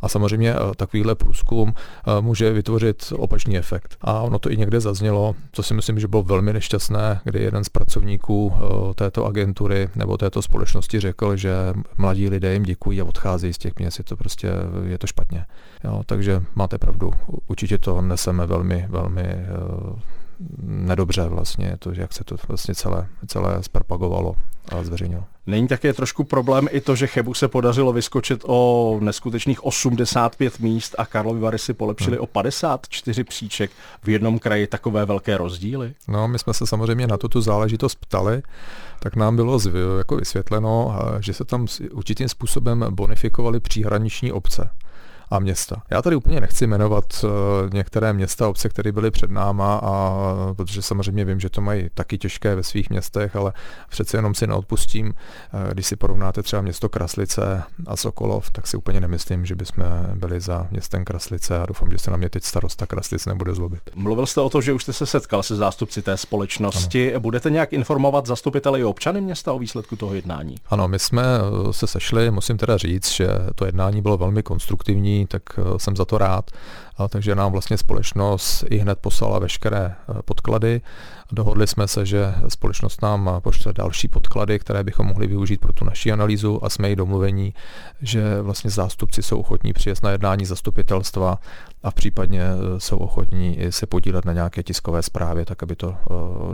A 0.02 0.08
samozřejmě 0.08 0.54
eh, 0.54 0.74
takovýhle 0.76 1.14
průzkum 1.14 1.74
eh, 1.76 2.20
může 2.20 2.52
vytvořit 2.52 3.12
opačný 3.16 3.58
efekt. 3.58 3.96
A 4.00 4.20
ono 4.20 4.38
to 4.38 4.50
i 4.50 4.56
někde 4.56 4.80
zaznělo, 4.80 5.34
co 5.52 5.62
si 5.62 5.74
myslím, 5.74 5.98
že 5.98 6.08
bylo 6.08 6.22
velmi 6.22 6.52
nešťastné, 6.52 7.20
kdy 7.24 7.42
jeden 7.42 7.64
z 7.64 7.68
pracovníků 7.68 8.52
eh, 8.54 8.94
této 8.94 9.26
agentury 9.26 9.88
nebo 9.96 10.16
této 10.16 10.42
společnosti 10.42 11.00
řekl, 11.00 11.36
že 11.36 11.52
mladí 11.98 12.28
lidé 12.28 12.52
jim 12.52 12.62
děkují 12.62 13.00
a 13.00 13.04
odcházejí 13.04 13.52
z 13.52 13.58
těch 13.58 13.72
měst. 13.78 13.98
Je 13.98 14.04
to 14.04 14.16
prostě, 14.16 14.50
je 14.84 14.98
to 14.98 15.06
špatně. 15.06 15.46
Jo, 15.84 16.02
takže 16.06 16.42
máte 16.54 16.78
pravdu. 16.78 17.12
Určitě 17.46 17.78
to 17.78 18.02
neseme 18.02 18.46
velmi, 18.46 18.86
velmi 18.88 19.22
nedobře 20.62 21.22
vlastně, 21.22 21.76
to, 21.78 21.92
jak 21.94 22.12
se 22.12 22.24
to 22.24 22.36
vlastně 22.48 22.74
celé, 22.74 23.06
celé 23.26 23.62
zpropagovalo 23.62 24.36
a 24.68 24.84
zveřejnilo. 24.84 25.24
Není 25.46 25.68
také 25.68 25.92
trošku 25.92 26.24
problém 26.24 26.68
i 26.70 26.80
to, 26.80 26.96
že 26.96 27.06
Chebu 27.06 27.34
se 27.34 27.48
podařilo 27.48 27.92
vyskočit 27.92 28.44
o 28.46 28.98
neskutečných 29.02 29.64
85 29.64 30.60
míst 30.60 30.94
a 30.98 31.06
Karlovy 31.06 31.40
Vary 31.40 31.58
si 31.58 31.74
polepšili 31.74 32.16
hmm. 32.16 32.22
o 32.22 32.26
54 32.26 33.24
příček 33.24 33.70
v 34.02 34.08
jednom 34.08 34.38
kraji 34.38 34.66
takové 34.66 35.04
velké 35.04 35.36
rozdíly? 35.36 35.94
No, 36.08 36.28
my 36.28 36.38
jsme 36.38 36.54
se 36.54 36.66
samozřejmě 36.66 37.06
na 37.06 37.16
tuto 37.16 37.40
záležitost 37.40 37.94
ptali, 37.94 38.42
tak 39.00 39.16
nám 39.16 39.36
bylo 39.36 39.58
jako 39.98 40.16
vysvětleno, 40.16 40.98
že 41.20 41.34
se 41.34 41.44
tam 41.44 41.66
určitým 41.92 42.28
způsobem 42.28 42.86
bonifikovaly 42.90 43.60
příhraniční 43.60 44.32
obce 44.32 44.70
a 45.30 45.38
města. 45.38 45.82
Já 45.90 46.02
tady 46.02 46.16
úplně 46.16 46.40
nechci 46.40 46.66
jmenovat 46.66 47.24
uh, 47.24 47.30
některé 47.72 48.12
města, 48.12 48.48
obce, 48.48 48.68
které 48.68 48.92
byly 48.92 49.10
před 49.10 49.30
náma, 49.30 49.80
a, 49.82 50.14
protože 50.56 50.82
samozřejmě 50.82 51.24
vím, 51.24 51.40
že 51.40 51.50
to 51.50 51.60
mají 51.60 51.88
taky 51.94 52.18
těžké 52.18 52.54
ve 52.54 52.62
svých 52.62 52.90
městech, 52.90 53.36
ale 53.36 53.52
přece 53.88 54.16
jenom 54.16 54.34
si 54.34 54.46
neodpustím, 54.46 55.06
uh, 55.06 55.72
když 55.72 55.86
si 55.86 55.96
porovnáte 55.96 56.42
třeba 56.42 56.62
město 56.62 56.88
Kraslice 56.88 57.62
a 57.86 57.96
Sokolov, 57.96 58.50
tak 58.50 58.66
si 58.66 58.76
úplně 58.76 59.00
nemyslím, 59.00 59.46
že 59.46 59.54
bychom 59.54 59.84
byli 60.14 60.40
za 60.40 60.66
městem 60.70 61.04
Kraslice 61.04 61.58
a 61.58 61.66
doufám, 61.66 61.90
že 61.90 61.98
se 61.98 62.10
na 62.10 62.16
mě 62.16 62.28
teď 62.28 62.44
starosta 62.44 62.86
Kraslice 62.86 63.30
nebude 63.30 63.54
zlobit. 63.54 63.80
Mluvil 63.94 64.26
jste 64.26 64.40
o 64.40 64.50
to, 64.50 64.60
že 64.60 64.72
už 64.72 64.82
jste 64.82 64.92
se 64.92 65.06
setkal 65.06 65.42
se 65.42 65.56
zástupci 65.56 66.02
té 66.02 66.16
společnosti. 66.16 67.10
Ano. 67.10 67.20
Budete 67.20 67.50
nějak 67.50 67.72
informovat 67.72 68.26
zastupitele 68.26 68.80
i 68.80 68.84
občany 68.84 69.20
města 69.20 69.52
o 69.52 69.58
výsledku 69.58 69.96
toho 69.96 70.14
jednání? 70.14 70.54
Ano, 70.70 70.88
my 70.88 70.98
jsme 70.98 71.22
eh, 71.22 71.72
se 71.72 71.86
sešli, 71.86 72.30
musím 72.30 72.56
teda 72.56 72.76
říct, 72.76 73.10
že 73.10 73.28
to 73.54 73.66
jednání 73.66 74.02
bylo 74.02 74.16
velmi 74.16 74.42
konstruktivní 74.42 75.17
tak 75.26 75.42
jsem 75.76 75.96
za 75.96 76.04
to 76.04 76.18
rád. 76.18 76.50
A 76.96 77.08
takže 77.08 77.34
nám 77.34 77.52
vlastně 77.52 77.78
společnost 77.78 78.64
i 78.70 78.78
hned 78.78 78.98
poslala 78.98 79.38
veškeré 79.38 79.94
podklady. 80.24 80.80
Dohodli 81.32 81.66
jsme 81.66 81.88
se, 81.88 82.06
že 82.06 82.34
společnost 82.48 83.02
nám 83.02 83.30
pošle 83.38 83.72
další 83.72 84.08
podklady, 84.08 84.58
které 84.58 84.84
bychom 84.84 85.06
mohli 85.06 85.26
využít 85.26 85.60
pro 85.60 85.72
tu 85.72 85.84
naší 85.84 86.12
analýzu 86.12 86.64
a 86.64 86.68
jsme 86.68 86.90
i 86.90 86.96
domluvení, 86.96 87.54
že 88.02 88.42
vlastně 88.42 88.70
zástupci 88.70 89.22
jsou 89.22 89.40
ochotní 89.40 89.72
přijet 89.72 90.02
na 90.02 90.10
jednání 90.10 90.46
zastupitelstva 90.46 91.38
a 91.82 91.90
případně 91.90 92.42
e, 92.42 92.80
jsou 92.80 92.96
ochotní 92.96 93.58
se 93.70 93.86
podílet 93.86 94.24
na 94.24 94.32
nějaké 94.32 94.62
tiskové 94.62 95.02
zprávě, 95.02 95.44
tak 95.44 95.62
aby 95.62 95.76
to 95.76 95.96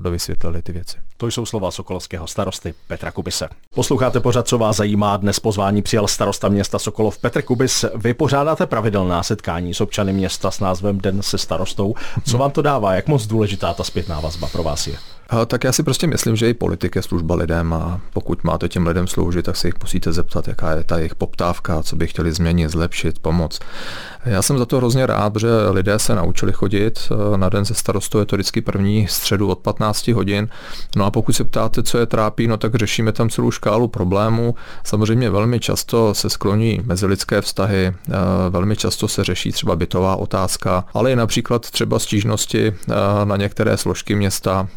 dovysvětlili 0.00 0.62
ty 0.62 0.72
věci. 0.72 0.96
To 1.16 1.26
jsou 1.26 1.46
slova 1.46 1.70
Sokolovského 1.70 2.26
starosty 2.26 2.74
Petra 2.86 3.10
Kubise. 3.10 3.48
Posloucháte 3.74 4.20
pořád, 4.20 4.48
co 4.48 4.58
vás 4.58 4.76
zajímá. 4.76 5.16
Dnes 5.16 5.40
pozvání 5.40 5.82
přijal 5.82 6.08
starosta 6.08 6.48
města 6.48 6.78
Sokolov 6.78 7.18
Petr 7.18 7.42
Kubis. 7.42 7.84
Vy 7.94 8.14
pořádáte 8.54 8.70
pravidelná 8.70 9.22
setkání 9.22 9.74
s 9.74 9.80
občany 9.80 10.12
města 10.12 10.50
s 10.50 10.60
názvem 10.60 10.98
Den 11.00 11.22
se 11.22 11.38
starostou. 11.38 11.94
Co 12.24 12.38
vám 12.38 12.50
to 12.50 12.62
dává? 12.62 12.94
Jak 12.94 13.08
moc 13.08 13.26
důležitá 13.26 13.74
ta 13.74 13.84
zpětná 13.84 14.20
vazba 14.20 14.48
pro 14.48 14.62
vás 14.62 14.86
je? 14.86 14.96
Tak 15.46 15.64
já 15.64 15.72
si 15.72 15.82
prostě 15.82 16.06
myslím, 16.06 16.36
že 16.36 16.50
i 16.50 16.54
politik 16.54 16.96
je 16.96 17.02
služba 17.02 17.34
lidem 17.34 17.72
a 17.72 18.00
pokud 18.12 18.44
máte 18.44 18.68
těm 18.68 18.86
lidem 18.86 19.06
sloužit, 19.06 19.44
tak 19.44 19.56
se 19.56 19.68
jich 19.68 19.74
musíte 19.82 20.12
zeptat, 20.12 20.48
jaká 20.48 20.72
je 20.72 20.84
ta 20.84 20.98
jejich 20.98 21.14
poptávka, 21.14 21.82
co 21.82 21.96
by 21.96 22.06
chtěli 22.06 22.32
změnit, 22.32 22.70
zlepšit, 22.70 23.18
pomoct. 23.18 23.60
Já 24.24 24.42
jsem 24.42 24.58
za 24.58 24.66
to 24.66 24.76
hrozně 24.76 25.06
rád, 25.06 25.36
že 25.36 25.48
lidé 25.70 25.98
se 25.98 26.14
naučili 26.14 26.52
chodit. 26.52 27.12
Na 27.36 27.48
den 27.48 27.64
ze 27.64 27.74
starostou 27.74 28.18
je 28.18 28.24
to 28.24 28.36
vždycky 28.36 28.60
první 28.60 29.06
středu 29.06 29.48
od 29.48 29.58
15 29.58 30.08
hodin. 30.08 30.48
No 30.96 31.04
a 31.04 31.10
pokud 31.10 31.32
se 31.32 31.44
ptáte, 31.44 31.82
co 31.82 31.98
je 31.98 32.06
trápí, 32.06 32.46
no 32.46 32.56
tak 32.56 32.74
řešíme 32.74 33.12
tam 33.12 33.30
celou 33.30 33.50
škálu 33.50 33.88
problémů. 33.88 34.54
Samozřejmě 34.84 35.30
velmi 35.30 35.60
často 35.60 36.14
se 36.14 36.30
skloní 36.30 36.80
mezilidské 36.84 37.40
vztahy, 37.40 37.94
velmi 38.50 38.76
často 38.76 39.08
se 39.08 39.24
řeší 39.24 39.52
třeba 39.52 39.76
bytová 39.76 40.16
otázka, 40.16 40.84
ale 40.94 41.12
i 41.12 41.16
například 41.16 41.70
třeba 41.70 41.98
stížnosti 41.98 42.74
na 43.24 43.36
některé 43.36 43.76
složky 43.76 44.14
města 44.14 44.68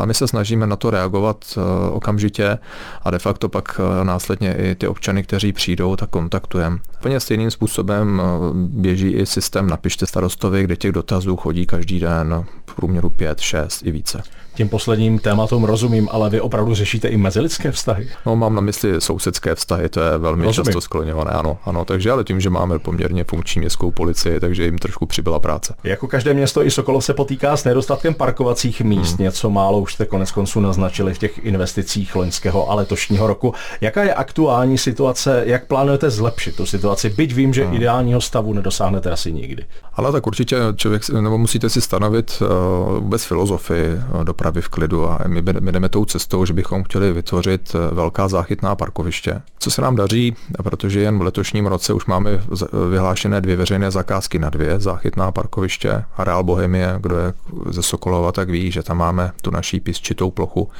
a 0.00 0.06
my 0.06 0.14
se 0.14 0.28
snažíme 0.28 0.66
na 0.66 0.76
to 0.76 0.90
reagovat 0.90 1.44
eh, 1.56 1.90
okamžitě 1.90 2.58
a 3.02 3.10
de 3.10 3.18
facto 3.18 3.48
pak 3.48 3.80
eh, 3.80 4.04
následně 4.04 4.54
i 4.54 4.74
ty 4.74 4.88
občany, 4.88 5.22
kteří 5.22 5.52
přijdou, 5.52 5.96
tak 5.96 6.10
kontaktujeme. 6.10 6.78
Úplně 6.98 7.20
stejným 7.20 7.50
způsobem 7.50 8.22
eh, 8.24 8.50
běží 8.54 9.10
i 9.10 9.26
systém 9.26 9.66
Napište 9.66 10.06
starostovi, 10.06 10.62
kde 10.62 10.76
těch 10.76 10.92
dotazů 10.92 11.36
chodí 11.36 11.66
každý 11.66 12.00
den 12.00 12.44
v 12.70 12.74
průměru 12.74 13.10
5, 13.10 13.40
6 13.40 13.86
i 13.86 13.90
více 13.90 14.22
těm 14.60 14.68
posledním 14.68 15.18
tématům 15.18 15.64
rozumím, 15.64 16.08
ale 16.12 16.30
vy 16.30 16.40
opravdu 16.40 16.74
řešíte 16.74 17.08
i 17.08 17.16
mezilidské 17.16 17.72
vztahy? 17.72 18.08
No, 18.26 18.36
mám 18.36 18.54
na 18.54 18.60
mysli 18.60 19.00
sousedské 19.00 19.54
vztahy, 19.54 19.88
to 19.88 20.00
je 20.00 20.18
velmi 20.18 20.44
rozumím. 20.44 20.64
často 20.66 20.80
skloněvané, 20.80 21.30
ano, 21.30 21.58
ano. 21.64 21.84
Takže 21.84 22.10
ale 22.10 22.24
tím, 22.24 22.40
že 22.40 22.50
máme 22.50 22.78
poměrně 22.78 23.24
funkční 23.24 23.60
městskou 23.60 23.90
policii, 23.90 24.40
takže 24.40 24.64
jim 24.64 24.78
trošku 24.78 25.06
přibyla 25.06 25.40
práce. 25.40 25.74
Jako 25.84 26.06
každé 26.06 26.34
město 26.34 26.66
i 26.66 26.70
Sokolov 26.70 27.04
se 27.04 27.14
potýká 27.14 27.56
s 27.56 27.64
nedostatkem 27.64 28.14
parkovacích 28.14 28.80
míst. 28.80 29.16
Hmm. 29.16 29.24
Něco 29.24 29.50
málo 29.50 29.80
už 29.80 29.94
jste 29.94 30.06
konec 30.06 30.30
konců 30.30 30.60
naznačili 30.60 31.14
v 31.14 31.18
těch 31.18 31.44
investicích 31.44 32.16
loňského 32.16 32.70
a 32.70 32.74
letošního 32.74 33.26
roku. 33.26 33.54
Jaká 33.80 34.02
je 34.02 34.14
aktuální 34.14 34.78
situace? 34.78 35.42
Jak 35.46 35.66
plánujete 35.66 36.10
zlepšit 36.10 36.56
tu 36.56 36.66
situaci? 36.66 37.10
Byť 37.10 37.34
vím, 37.34 37.54
že 37.54 37.64
hmm. 37.64 37.74
ideálního 37.74 38.20
stavu 38.20 38.52
nedosáhnete 38.52 39.10
asi 39.10 39.32
nikdy. 39.32 39.64
Ale 39.94 40.12
tak 40.12 40.26
určitě 40.26 40.56
člověk, 40.76 41.08
nebo 41.08 41.38
musíte 41.38 41.70
si 41.70 41.80
stanovit 41.80 42.42
uh, 42.42 42.48
vůbec 43.00 43.24
filozofii 43.24 43.86
uh, 43.94 44.24
dopravy 44.24 44.60
v 44.60 44.68
klidu 44.68 45.08
a 45.08 45.18
my, 45.26 45.42
my 45.60 45.72
jdeme 45.72 45.88
tou 45.88 46.04
cestou, 46.04 46.44
že 46.44 46.52
bychom 46.52 46.84
chtěli 46.84 47.12
vytvořit 47.12 47.74
eh, 47.74 47.94
velká 47.94 48.28
záchytná 48.28 48.76
parkoviště. 48.76 49.42
Co 49.58 49.70
se 49.70 49.82
nám 49.82 49.96
daří, 49.96 50.36
protože 50.62 51.00
jen 51.00 51.18
v 51.18 51.22
letošním 51.22 51.66
roce 51.66 51.92
už 51.92 52.06
máme 52.06 52.30
vyhlášené 52.90 53.40
dvě 53.40 53.56
veřejné 53.56 53.90
zakázky 53.90 54.38
na 54.38 54.50
dvě 54.50 54.80
záchytná 54.80 55.32
parkoviště. 55.32 56.04
Areál 56.16 56.44
Bohemie, 56.44 56.94
kdo 57.00 57.16
je 57.18 57.32
ze 57.66 57.82
Sokolova, 57.82 58.32
tak 58.32 58.50
ví, 58.50 58.70
že 58.70 58.82
tam 58.82 58.96
máme 58.96 59.32
tu 59.42 59.50
naší 59.50 59.80
písčitou 59.80 60.30
plochu, 60.30 60.70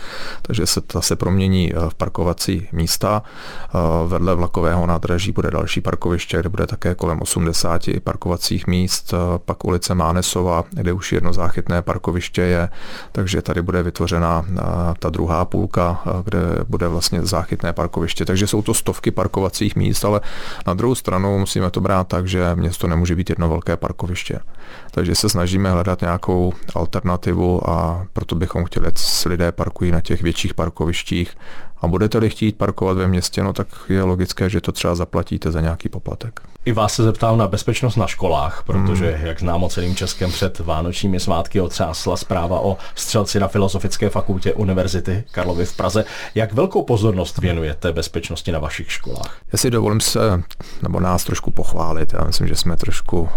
takže 0.42 0.66
se 0.66 0.80
ta 0.80 1.00
se 1.00 1.16
promění 1.16 1.72
eh, 1.72 1.90
v 1.90 1.94
parkovací 1.94 2.68
místa. 2.72 3.22
Eh, 3.22 3.78
vedle 4.06 4.34
vlakového 4.34 4.87
nádraží 4.87 5.32
bude 5.32 5.50
další 5.50 5.80
parkoviště, 5.80 6.40
kde 6.40 6.49
bude 6.49 6.66
také 6.66 6.94
kolem 6.94 7.22
80 7.22 7.82
parkovacích 8.04 8.66
míst, 8.66 9.14
pak 9.44 9.64
ulice 9.64 9.94
Mánesova, 9.94 10.64
kde 10.70 10.92
už 10.92 11.12
jedno 11.12 11.32
záchytné 11.32 11.69
parkoviště 11.82 12.42
je, 12.42 12.68
takže 13.12 13.42
tady 13.42 13.62
bude 13.62 13.82
vytvořena 13.82 14.44
ta 14.98 15.10
druhá 15.10 15.44
půlka, 15.44 16.02
kde 16.24 16.38
bude 16.68 16.88
vlastně 16.88 17.22
záchytné 17.22 17.72
parkoviště. 17.72 18.24
Takže 18.24 18.46
jsou 18.46 18.62
to 18.62 18.74
stovky 18.74 19.10
parkovacích 19.10 19.76
míst, 19.76 20.04
ale 20.04 20.20
na 20.66 20.74
druhou 20.74 20.94
stranu 20.94 21.38
musíme 21.38 21.70
to 21.70 21.80
brát 21.80 22.08
tak, 22.08 22.28
že 22.28 22.54
město 22.54 22.86
nemůže 22.86 23.16
být 23.16 23.30
jedno 23.30 23.48
velké 23.48 23.76
parkoviště. 23.76 24.38
Takže 24.90 25.14
se 25.14 25.28
snažíme 25.28 25.70
hledat 25.70 26.00
nějakou 26.00 26.52
alternativu 26.74 27.70
a 27.70 28.06
proto 28.12 28.34
bychom 28.34 28.64
chtěli, 28.64 28.86
ať 28.86 28.98
lidé 29.26 29.52
parkují 29.52 29.90
na 29.90 30.00
těch 30.00 30.22
větších 30.22 30.54
parkovištích 30.54 31.36
a 31.80 31.88
budete-li 31.88 32.30
chtít 32.30 32.56
parkovat 32.56 32.96
ve 32.96 33.08
městě, 33.08 33.42
no 33.42 33.52
tak 33.52 33.68
je 33.88 34.02
logické, 34.02 34.50
že 34.50 34.60
to 34.60 34.72
třeba 34.72 34.94
zaplatíte 34.94 35.50
za 35.50 35.60
nějaký 35.60 35.88
poplatek. 35.88 36.40
I 36.64 36.72
vás 36.72 36.94
se 36.94 37.02
zeptám 37.02 37.38
na 37.38 37.49
bezpečnost 37.49 37.96
na 37.96 38.06
školách, 38.06 38.62
protože, 38.66 39.10
hmm. 39.10 39.26
jak 39.26 39.40
známo 39.40 39.68
celým 39.68 39.96
Českem 39.96 40.30
před 40.30 40.58
vánočními 40.58 41.20
svátky 41.20 41.60
otřásla 41.60 42.16
zpráva 42.16 42.60
o 42.60 42.76
střelci 42.94 43.40
na 43.40 43.49
Filozofické 43.49 44.10
fakultě 44.10 44.54
Univerzity 44.54 45.25
Karlovy 45.30 45.66
v 45.66 45.76
Praze. 45.76 46.04
Jak 46.34 46.52
velkou 46.52 46.82
pozornost 46.82 47.38
věnujete 47.38 47.92
bezpečnosti 47.92 48.52
na 48.52 48.58
vašich 48.58 48.92
školách? 48.92 49.38
Já 49.52 49.58
si 49.58 49.70
dovolím 49.70 50.00
se, 50.00 50.42
nebo 50.82 51.00
nás 51.00 51.25
trošku 51.25 51.50
pochválit. 51.50 52.12
Já 52.12 52.25
myslím, 52.25 52.49
že 52.49 52.56
jsme 52.56 52.76
trošku 52.76 53.20
uh, 53.20 53.28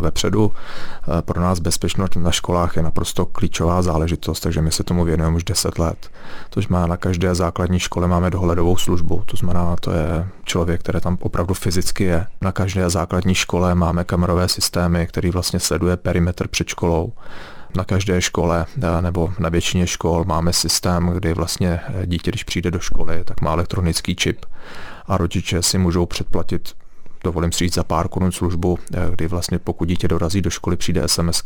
vepředu. 0.00 0.46
Uh, 0.46 1.20
pro 1.20 1.40
nás 1.40 1.58
bezpečnost 1.58 2.16
na 2.16 2.30
školách 2.30 2.76
je 2.76 2.82
naprosto 2.82 3.26
klíčová 3.26 3.82
záležitost, 3.82 4.40
takže 4.40 4.62
my 4.62 4.72
se 4.72 4.84
tomu 4.84 5.04
věnujeme 5.04 5.36
už 5.36 5.44
10 5.44 5.78
let. 5.78 6.10
To 6.50 6.60
má 6.68 6.86
na 6.86 6.96
každé 6.96 7.34
základní 7.66 7.80
škole 7.80 8.08
máme 8.08 8.30
dohledovou 8.30 8.76
službu, 8.76 9.22
to 9.26 9.36
znamená, 9.36 9.76
to 9.76 9.92
je 9.92 10.28
člověk, 10.44 10.80
který 10.80 11.00
tam 11.00 11.18
opravdu 11.20 11.54
fyzicky 11.54 12.04
je 12.04 12.26
na 12.40 12.52
každé 12.52 12.90
základní 12.90 13.34
škole 13.34 13.74
máme 13.74 14.04
kamerové 14.04 14.48
systémy, 14.48 15.06
který 15.06 15.30
vlastně 15.30 15.60
sleduje 15.60 15.96
perimetr 15.96 16.48
před 16.48 16.68
školou. 16.68 17.12
Na 17.76 17.84
každé 17.84 18.22
škole 18.22 18.66
eh, 18.82 19.02
nebo 19.02 19.32
na 19.38 19.48
většině 19.48 19.86
škol 19.86 20.24
máme 20.24 20.52
systém, 20.52 21.06
kdy 21.06 21.34
vlastně 21.34 21.80
eh, 21.88 22.06
dítě, 22.06 22.30
když 22.30 22.44
přijde 22.44 22.70
do 22.70 22.78
školy, 22.78 23.24
tak 23.24 23.40
má 23.40 23.52
elektronický 23.52 24.16
čip 24.16 24.46
a 25.06 25.16
rodiče 25.16 25.62
si 25.62 25.78
můžou 25.78 26.06
předplatit 26.06 26.74
dovolím 27.26 27.52
si 27.52 27.58
říct 27.64 27.74
za 27.74 27.84
pár 27.84 28.08
korun 28.08 28.32
službu, 28.32 28.78
eh, 28.94 29.10
kdy 29.10 29.26
vlastně 29.26 29.58
pokud 29.58 29.88
dítě 29.88 30.08
dorazí 30.08 30.42
do 30.42 30.50
školy, 30.50 30.76
přijde 30.76 31.02
SMS 31.06 31.42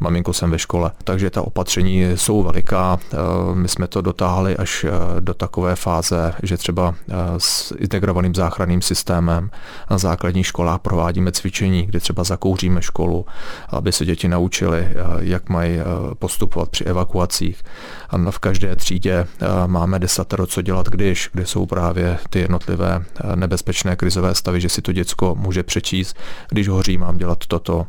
maminko 0.00 0.32
jsem 0.32 0.50
ve 0.50 0.58
škole. 0.58 0.90
Takže 1.04 1.30
ta 1.30 1.42
opatření 1.42 2.02
jsou 2.14 2.42
veliká. 2.42 2.98
Eh, 2.98 3.16
my 3.54 3.68
jsme 3.68 3.86
to 3.86 4.00
dotáhli 4.00 4.56
až 4.56 4.84
eh, 4.84 5.20
do 5.20 5.34
takové 5.34 5.76
fáze, 5.76 6.34
že 6.42 6.56
třeba 6.56 6.94
s 7.38 7.74
integrovaným 7.78 8.34
záchranným 8.34 8.82
systémem 8.82 9.50
na 9.90 9.98
základních 9.98 10.46
školách 10.46 10.80
provádíme 10.80 11.32
cvičení, 11.32 11.86
kdy 11.86 12.00
třeba 12.00 12.24
zakouříme 12.24 12.82
školu, 12.82 13.26
aby 13.68 13.92
se 13.92 14.04
děti 14.04 14.28
naučili, 14.28 14.88
jak 15.18 15.48
mají 15.48 15.78
postupovat 16.18 16.68
při 16.68 16.84
evakuacích. 16.84 17.62
A 18.10 18.30
v 18.30 18.38
každé 18.38 18.76
třídě 18.76 19.26
máme 19.66 19.98
desatero, 19.98 20.46
co 20.46 20.62
dělat 20.62 20.86
když, 20.88 21.30
kde 21.32 21.46
jsou 21.46 21.66
právě 21.66 22.18
ty 22.30 22.38
jednotlivé 22.38 23.04
nebezpečné 23.34 23.96
krizové 23.96 24.34
stavy, 24.34 24.60
že 24.60 24.68
si 24.68 24.82
to 24.82 24.87
děcko 24.92 25.34
může 25.38 25.62
přečíst, 25.62 26.16
když 26.48 26.68
hoří, 26.68 26.98
mám 26.98 27.18
dělat 27.18 27.46
toto. 27.46 27.86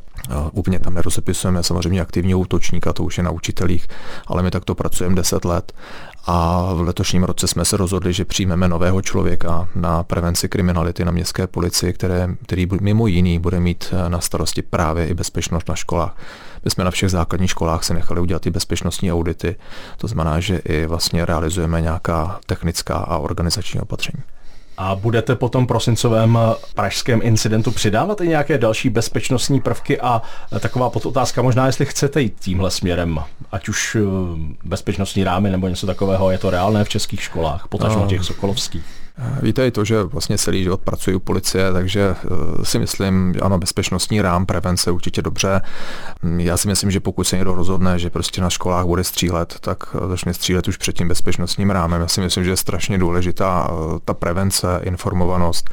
Úplně 0.52 0.80
tam 0.80 0.94
nerozepisujeme 0.94 1.64
samozřejmě 1.64 2.02
aktivního 2.02 2.40
útočníka, 2.40 2.94
to 2.94 3.04
už 3.04 3.18
je 3.18 3.24
na 3.24 3.32
učitelích, 3.32 3.88
ale 4.28 4.44
my 4.44 4.52
takto 4.52 4.76
pracujeme 4.76 5.16
10 5.16 5.46
let 5.46 5.74
a 6.26 6.70
v 6.74 6.82
letošním 6.82 7.24
roce 7.24 7.48
jsme 7.48 7.66
se 7.66 7.78
rozhodli, 7.78 8.14
že 8.14 8.26
přijmeme 8.26 8.68
nového 8.68 9.02
člověka 9.02 9.68
na 9.76 10.04
prevenci 10.04 10.50
kriminality 10.50 11.06
na 11.06 11.12
městské 11.12 11.48
policii, 11.48 11.94
které, 11.94 12.28
který 12.44 12.68
mimo 12.82 13.08
jiný 13.08 13.40
bude 13.40 13.60
mít 13.60 13.94
eh, 13.94 14.10
na 14.10 14.20
starosti 14.20 14.62
právě 14.62 15.08
i 15.08 15.14
bezpečnost 15.14 15.70
na 15.70 15.76
školách. 15.76 16.18
My 16.66 16.72
jsme 16.72 16.84
na 16.84 16.92
všech 16.92 17.10
základních 17.10 17.50
školách 17.50 17.84
se 17.84 17.94
nechali 17.94 18.22
udělat 18.22 18.46
i 18.46 18.52
bezpečnostní 18.52 19.14
audity, 19.14 19.56
to 19.98 20.08
znamená, 20.08 20.40
že 20.40 20.58
i 20.58 20.86
vlastně 20.86 21.26
realizujeme 21.26 21.82
nějaká 21.82 22.40
technická 22.46 22.96
a 22.96 23.18
organizační 23.18 23.80
opatření. 23.80 24.24
A 24.82 24.96
budete 24.96 25.36
po 25.36 25.50
tom 25.50 25.68
prosincovém 25.68 26.40
pražském 26.76 27.20
incidentu 27.24 27.72
přidávat 27.72 28.22
i 28.22 28.28
nějaké 28.28 28.58
další 28.58 28.90
bezpečnostní 28.90 29.62
prvky 29.62 30.02
a 30.02 30.22
taková 30.60 30.90
podotázka 30.90 31.42
možná, 31.42 31.66
jestli 31.66 31.86
chcete 31.86 32.22
jít 32.22 32.36
tímhle 32.40 32.72
směrem, 32.72 33.20
ať 33.52 33.70
už 33.70 33.98
eh, 34.00 34.02
bezpečnostní 34.64 35.24
rámy 35.24 35.50
nebo 35.50 35.68
něco 35.68 35.88
takového, 35.88 36.32
je 36.32 36.38
to 36.38 36.50
reálné 36.50 36.84
v 36.84 36.90
českých 36.90 37.22
školách, 37.22 37.68
potažmo 37.68 38.06
těch 38.08 38.24
sokolovských. 38.24 38.84
Víte 39.42 39.68
i 39.68 39.72
to, 39.72 39.86
že 39.86 40.04
vlastně 40.04 40.38
celý 40.38 40.64
život 40.64 40.82
pracuji 40.82 41.16
u 41.16 41.20
policie, 41.20 41.74
takže 41.74 42.16
eh, 42.24 42.66
si 42.66 42.80
myslím, 42.80 43.34
že 43.34 43.40
ano, 43.40 43.58
bezpečnostní 43.58 44.22
rám, 44.22 44.46
prevence 44.46 44.92
určitě 44.92 45.22
dobře. 45.22 45.62
Mm, 46.22 46.40
já 46.40 46.58
si 46.58 46.68
myslím, 46.68 46.92
že 46.92 47.00
pokud 47.00 47.24
se 47.24 47.36
někdo 47.36 47.54
rozhodne, 47.54 48.00
že 48.00 48.10
prostě 48.10 48.42
na 48.42 48.50
školách 48.50 48.86
bude 48.86 49.04
střílet, 49.04 49.56
tak 49.60 49.84
eh, 49.96 50.08
začne 50.08 50.34
střílet 50.34 50.68
už 50.68 50.78
před 50.78 50.96
tím 50.96 51.08
bezpečnostním 51.08 51.70
rámem. 51.70 52.02
Já 52.02 52.08
si 52.08 52.22
myslím, 52.22 52.44
že 52.44 52.50
je 52.50 52.58
strašně 52.58 52.98
důležitá 52.98 53.70
eh, 53.72 54.00
ta 54.06 54.14
prevence, 54.14 54.80
informovanost. 54.84 55.70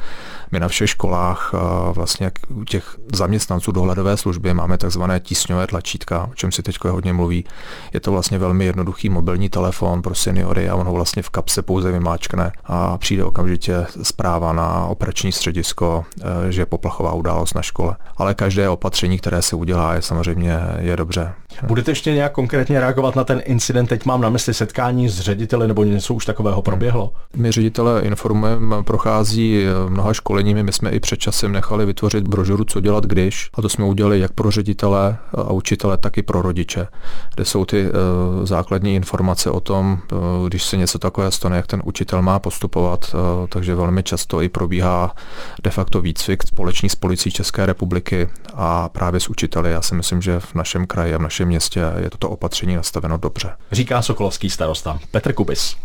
My 0.51 0.59
na 0.59 0.67
všech 0.67 0.89
školách 0.89 1.53
vlastně 1.91 2.31
u 2.49 2.63
těch 2.63 2.97
zaměstnanců 3.13 3.71
dohledové 3.71 4.17
služby 4.17 4.53
máme 4.53 4.77
takzvané 4.77 5.19
tísňové 5.19 5.67
tlačítka, 5.67 6.27
o 6.31 6.35
čem 6.35 6.51
si 6.51 6.63
teď 6.63 6.77
hodně 6.83 7.13
mluví. 7.13 7.45
Je 7.93 7.99
to 7.99 8.11
vlastně 8.11 8.37
velmi 8.37 8.65
jednoduchý 8.65 9.09
mobilní 9.09 9.49
telefon 9.49 10.01
pro 10.01 10.15
seniory 10.15 10.69
a 10.69 10.75
ono 10.75 10.93
vlastně 10.93 11.21
v 11.21 11.29
kapse 11.29 11.61
pouze 11.61 11.91
vymáčkne 11.91 12.51
a 12.65 12.97
přijde 12.97 13.23
okamžitě 13.23 13.85
zpráva 14.03 14.53
na 14.53 14.85
operační 14.85 15.31
středisko, 15.31 16.05
eh, 16.21 16.51
že 16.51 16.61
je 16.61 16.65
poplachová 16.65 17.13
událost 17.13 17.53
na 17.53 17.61
škole. 17.61 17.95
Ale 18.17 18.33
každé 18.33 18.69
opatření, 18.69 19.17
které 19.17 19.41
se 19.41 19.55
udělá, 19.55 19.93
je 19.93 20.01
samozřejmě 20.01 20.59
je 20.79 20.95
dobře. 20.97 21.33
Budete 21.63 21.91
ještě 21.91 22.13
nějak 22.13 22.31
konkrétně 22.31 22.79
reagovat 22.79 23.15
na 23.15 23.23
ten 23.23 23.41
incident? 23.45 23.89
Teď 23.89 24.05
mám 24.05 24.21
na 24.21 24.29
mysli 24.29 24.53
setkání 24.53 25.09
s 25.09 25.19
řediteli 25.19 25.67
nebo 25.67 25.83
něco 25.83 26.13
už 26.13 26.25
takového 26.25 26.61
proběhlo? 26.61 27.13
My 27.35 27.51
ředitele 27.51 28.01
informujeme, 28.01 28.83
prochází 28.83 29.65
eh, 29.65 29.89
mnoha 29.89 30.13
školeními. 30.37 30.63
My 30.63 30.71
jsme 30.71 30.89
i 30.89 30.99
před 30.99 31.17
časem 31.17 31.51
nechali 31.51 31.85
vytvořit 31.85 32.27
brožuru 32.27 32.63
Co 32.63 32.79
dělat 32.79 33.05
když. 33.05 33.49
A 33.53 33.61
to 33.61 33.69
jsme 33.69 33.85
udělali 33.85 34.19
jak 34.19 34.31
pro 34.31 34.51
ředitele 34.51 35.17
a 35.33 35.51
učitele, 35.51 35.97
tak 35.97 36.17
i 36.17 36.21
pro 36.21 36.41
rodiče, 36.41 36.87
kde 37.35 37.45
jsou 37.45 37.65
ty 37.65 37.85
uh, 37.85 38.45
základní 38.45 38.95
informace 38.95 39.49
o 39.51 39.59
tom, 39.59 39.99
uh, 40.11 40.47
když 40.47 40.63
se 40.63 40.77
něco 40.77 40.99
takového 40.99 41.31
stane, 41.31 41.57
jak 41.57 41.67
ten 41.67 41.81
učitel 41.85 42.21
má 42.21 42.39
postupovat. 42.39 43.13
Uh, 43.13 43.47
takže 43.47 43.75
velmi 43.75 44.03
často 44.03 44.41
i 44.41 44.49
probíhá 44.49 45.15
de 45.63 45.71
facto 45.71 46.01
výcvik 46.01 46.43
společný 46.43 46.89
s 46.89 46.95
policií 46.95 47.31
České 47.31 47.65
republiky 47.65 48.29
a 48.53 48.89
právě 48.89 49.19
s 49.19 49.29
učiteli. 49.29 49.71
Já 49.71 49.81
si 49.81 49.95
myslím, 49.95 50.21
že 50.21 50.39
v 50.39 50.55
našem 50.55 50.87
kraji 50.87 51.13
a 51.13 51.17
v 51.17 51.21
našem 51.21 51.47
městě 51.47 51.81
je 52.03 52.09
toto 52.09 52.29
opatření 52.29 52.75
nastaveno 52.75 53.17
dobře. 53.17 53.51
Říká 53.71 54.01
Sokolovský 54.01 54.49
starosta 54.49 54.99
Petr 55.11 55.33
Kubis. 55.33 55.75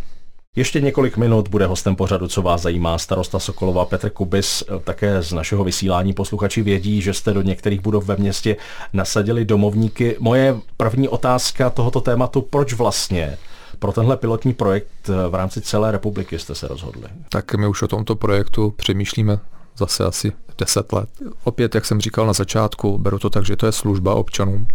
Ještě 0.57 0.81
několik 0.81 1.17
minut 1.17 1.49
bude 1.49 1.67
hostem 1.67 1.97
pořadu, 1.97 2.29
co 2.29 2.43
vás 2.43 2.63
zajímá. 2.63 2.99
Starosta 2.99 3.39
Sokolova 3.39 3.85
Petr 3.85 4.11
Kubis 4.11 4.65
také 4.85 5.23
z 5.23 5.33
našeho 5.33 5.65
vysílání 5.65 6.13
posluchači 6.13 6.63
vědí, 6.63 7.03
že 7.03 7.15
jste 7.15 7.33
do 7.33 7.43
některých 7.43 7.81
budov 7.81 8.05
ve 8.05 8.17
městě 8.17 8.57
nasadili 8.93 9.45
domovníky. 9.45 10.17
Moje 10.21 10.57
první 10.77 11.09
otázka 11.09 11.71
tohoto 11.71 12.01
tématu, 12.01 12.43
proč 12.43 12.73
vlastně 12.73 13.39
pro 13.79 13.93
tenhle 13.93 14.17
pilotní 14.17 14.53
projekt 14.53 15.09
v 15.29 15.35
rámci 15.35 15.61
celé 15.61 15.91
republiky 15.91 16.39
jste 16.39 16.55
se 16.55 16.69
rozhodli? 16.69 17.09
Tak 17.29 17.55
my 17.55 17.67
už 17.67 17.83
o 17.83 17.89
tomto 17.89 18.17
projektu 18.17 18.71
přemýšlíme 18.71 19.39
zase 19.77 20.05
asi 20.05 20.33
10 20.59 20.93
let. 20.93 21.09
Opět, 21.45 21.75
jak 21.75 21.85
jsem 21.85 22.01
říkal 22.01 22.27
na 22.27 22.33
začátku, 22.33 22.99
beru 22.99 23.19
to 23.19 23.31
tak, 23.31 23.47
že 23.47 23.57
to 23.57 23.67
je 23.67 23.73
služba 23.73 24.15
občanům 24.15 24.67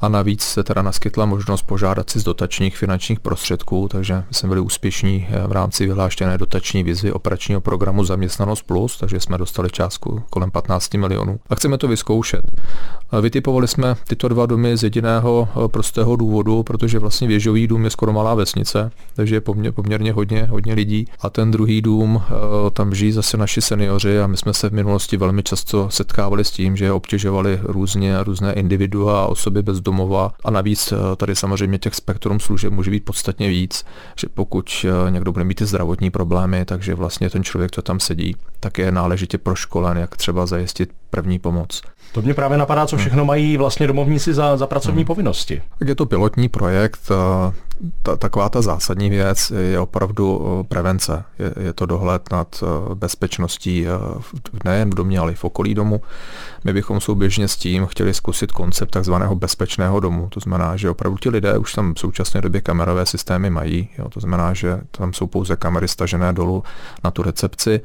a 0.00 0.08
navíc 0.08 0.42
se 0.42 0.62
teda 0.62 0.82
naskytla 0.82 1.26
možnost 1.26 1.62
požádat 1.62 2.10
si 2.10 2.20
z 2.20 2.24
dotačních 2.24 2.76
finančních 2.76 3.20
prostředků, 3.20 3.88
takže 3.88 4.24
jsme 4.30 4.48
byli 4.48 4.60
úspěšní 4.60 5.26
eh, 5.30 5.46
v 5.46 5.52
rámci 5.52 5.86
vyhláštěné 5.86 6.38
dotační 6.38 6.82
výzvy 6.82 7.12
operačního 7.12 7.60
programu 7.60 8.04
Zaměstnanost 8.04 8.62
Plus, 8.62 8.98
takže 8.98 9.20
jsme 9.20 9.38
dostali 9.38 9.70
částku 9.70 10.22
kolem 10.30 10.50
15 10.50 10.94
milionů. 10.94 11.40
A 11.50 11.54
chceme 11.54 11.78
to 11.78 11.88
vyzkoušet. 11.88 12.50
Vytipovali 13.20 13.68
jsme 13.68 13.96
tyto 14.08 14.28
dva 14.28 14.46
domy 14.46 14.76
z 14.76 14.82
jediného 14.82 15.48
eh, 15.50 15.68
prostého 15.68 16.16
důvodu, 16.16 16.62
protože 16.62 16.98
vlastně 16.98 17.28
věžový 17.28 17.66
dům 17.66 17.84
je 17.84 17.90
skoro 17.90 18.12
malá 18.12 18.34
vesnice, 18.34 18.90
takže 19.14 19.36
je 19.36 19.40
poměr, 19.40 19.72
poměrně 19.72 20.12
hodně, 20.12 20.44
hodně 20.44 20.74
lidí. 20.74 21.06
A 21.20 21.30
ten 21.30 21.50
druhý 21.50 21.82
dům, 21.82 22.22
eh, 22.22 22.70
tam 22.70 22.94
žijí 22.94 23.12
zase 23.12 23.36
naši 23.36 23.62
seniori 23.62 24.20
a 24.20 24.26
my 24.26 24.36
jsme 24.36 24.54
se 24.54 24.68
v 24.70 24.72
minulosti 24.72 25.16
velmi 25.20 25.42
často 25.42 25.90
setkávali 25.90 26.44
s 26.44 26.50
tím, 26.50 26.76
že 26.76 26.92
obtěžovali 26.92 27.60
různě 27.62 28.24
různé 28.24 28.52
individua 28.52 29.22
a 29.22 29.26
osoby 29.26 29.62
bez 29.62 29.80
domova 29.80 30.32
a 30.44 30.50
navíc 30.50 30.92
eh, 30.92 31.16
tady 31.16 31.36
samozřejmě 31.36 31.78
těch 31.78 31.94
spektrum 31.94 32.40
služeb 32.40 32.72
může 32.72 32.90
být 32.90 33.04
podstatně 33.04 33.48
víc, 33.48 33.84
že 34.16 34.26
pokud 34.34 34.86
někdo 35.10 35.32
bude 35.32 35.44
mít 35.44 35.54
ty 35.54 35.66
zdravotní 35.66 36.10
problémy, 36.10 36.64
takže 36.64 36.94
vlastně 36.94 37.30
ten 37.30 37.44
člověk, 37.44 37.70
co 37.70 37.82
tam 37.82 38.00
sedí, 38.00 38.36
tak 38.60 38.78
je 38.78 38.92
náležitě 38.92 39.38
proškolen, 39.38 39.98
jak 39.98 40.16
třeba 40.16 40.46
zajistit 40.46 40.90
první 41.10 41.38
pomoc. 41.38 41.82
To 42.12 42.22
mě 42.22 42.34
právě 42.34 42.58
napadá, 42.58 42.86
co 42.86 42.96
všechno 42.96 43.24
mají 43.24 43.56
vlastně 43.56 43.86
domovníci 43.86 44.34
za, 44.34 44.56
za 44.56 44.66
pracovní 44.66 45.00
hmm. 45.00 45.06
povinnosti. 45.06 45.62
Tak 45.78 45.88
je 45.88 45.94
to 45.94 46.06
pilotní 46.06 46.48
projekt. 46.48 47.08
Eh, 47.86 47.90
ta, 48.02 48.16
taková 48.16 48.48
ta 48.48 48.62
zásadní 48.62 49.10
věc 49.10 49.52
je 49.56 49.80
opravdu 49.80 50.40
eh, 50.60 50.64
prevence. 50.64 51.24
Je, 51.38 51.54
je 51.64 51.72
to 51.72 51.86
dohled 51.86 52.32
nad 52.32 52.62
eh, 52.62 52.94
bezpečností 52.94 53.86
nejen 54.64 54.90
v 54.90 54.94
domě, 54.94 55.18
ale 55.18 55.32
i 55.32 55.34
v 55.34 55.44
okolí 55.44 55.74
domu. 55.74 56.00
My 56.64 56.72
bychom 56.72 57.00
souběžně 57.00 57.48
s 57.48 57.56
tím 57.56 57.86
chtěli 57.86 58.14
zkusit 58.14 58.52
koncept 58.52 58.90
takzvaného 58.90 59.36
bezpečného 59.36 60.00
domu. 60.00 60.28
To 60.28 60.40
znamená, 60.40 60.76
že 60.76 60.90
opravdu 60.90 61.18
ti 61.18 61.28
lidé 61.28 61.58
už 61.58 61.72
tam 61.72 61.94
v 61.94 61.98
současné 61.98 62.40
době 62.40 62.60
kamerové 62.60 63.06
systémy 63.06 63.50
mají. 63.50 63.88
Jo. 63.98 64.08
To 64.08 64.20
znamená, 64.20 64.54
že 64.54 64.80
tam 64.90 65.12
jsou 65.12 65.26
pouze 65.26 65.56
kamery 65.56 65.88
stažené 65.88 66.32
dolů 66.32 66.62
na 67.04 67.10
tu 67.10 67.22
recepci. 67.22 67.80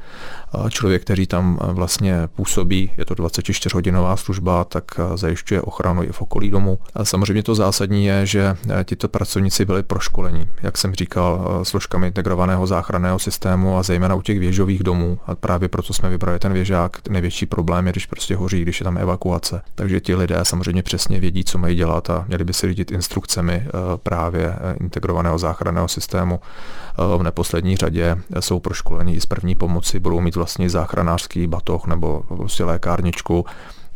Člověk, 0.68 1.02
který 1.02 1.26
tam 1.26 1.58
vlastně 1.62 2.28
působí, 2.36 2.90
je 2.96 3.04
to 3.04 3.14
24 3.14 3.74
hodinová 3.74 4.16
služba, 4.16 4.64
tak 4.64 4.84
zajišťuje 5.14 5.62
ochranu 5.62 6.02
i 6.02 6.12
v 6.12 6.22
okolí 6.22 6.50
domu. 6.50 6.78
A 6.94 7.04
samozřejmě 7.04 7.42
to 7.42 7.54
zásadní 7.54 8.04
je, 8.04 8.26
že 8.26 8.56
tito 8.84 9.08
pracovníci 9.08 9.64
byli 9.64 9.82
proškolení, 9.82 10.48
jak 10.62 10.78
jsem 10.78 10.94
říkal, 10.94 11.60
složkami 11.62 12.06
integrovaného 12.06 12.66
záchranného 12.66 13.18
systému 13.18 13.78
a 13.78 13.82
zejména 13.82 14.14
u 14.14 14.22
těch 14.22 14.38
věžových 14.38 14.82
domů. 14.82 15.18
A 15.26 15.34
právě 15.34 15.68
proto 15.68 15.92
jsme 15.92 16.10
vybrali 16.10 16.38
ten 16.38 16.52
věžák. 16.52 17.08
Největší 17.08 17.46
problém 17.46 17.86
je, 17.86 17.92
když 17.92 18.06
prostě 18.06 18.36
hoří 18.36 18.62
když 18.62 18.80
je 18.80 18.84
tam 18.84 18.98
evakuace. 18.98 19.62
Takže 19.74 20.00
ti 20.00 20.14
lidé 20.14 20.38
samozřejmě 20.42 20.82
přesně 20.82 21.20
vědí, 21.20 21.44
co 21.44 21.58
mají 21.58 21.76
dělat 21.76 22.10
a 22.10 22.24
měli 22.28 22.44
by 22.44 22.52
si 22.52 22.68
řídit 22.68 22.90
instrukcemi 22.90 23.54
eh, 23.54 23.70
právě 24.02 24.48
eh, 24.48 24.76
integrovaného 24.80 25.38
záchranného 25.38 25.88
systému. 25.88 26.40
Eh, 26.40 27.18
v 27.18 27.22
neposlední 27.22 27.76
řadě 27.76 28.16
jsou 28.40 28.60
proškolení 28.60 29.14
i 29.14 29.20
z 29.20 29.26
první 29.26 29.54
pomoci, 29.54 29.98
budou 29.98 30.20
mít 30.20 30.36
vlastně 30.36 30.45
záchranářský 30.66 31.46
batoh 31.46 31.86
nebo 31.86 32.22
prostě 32.28 32.64
lékárničku, 32.64 33.44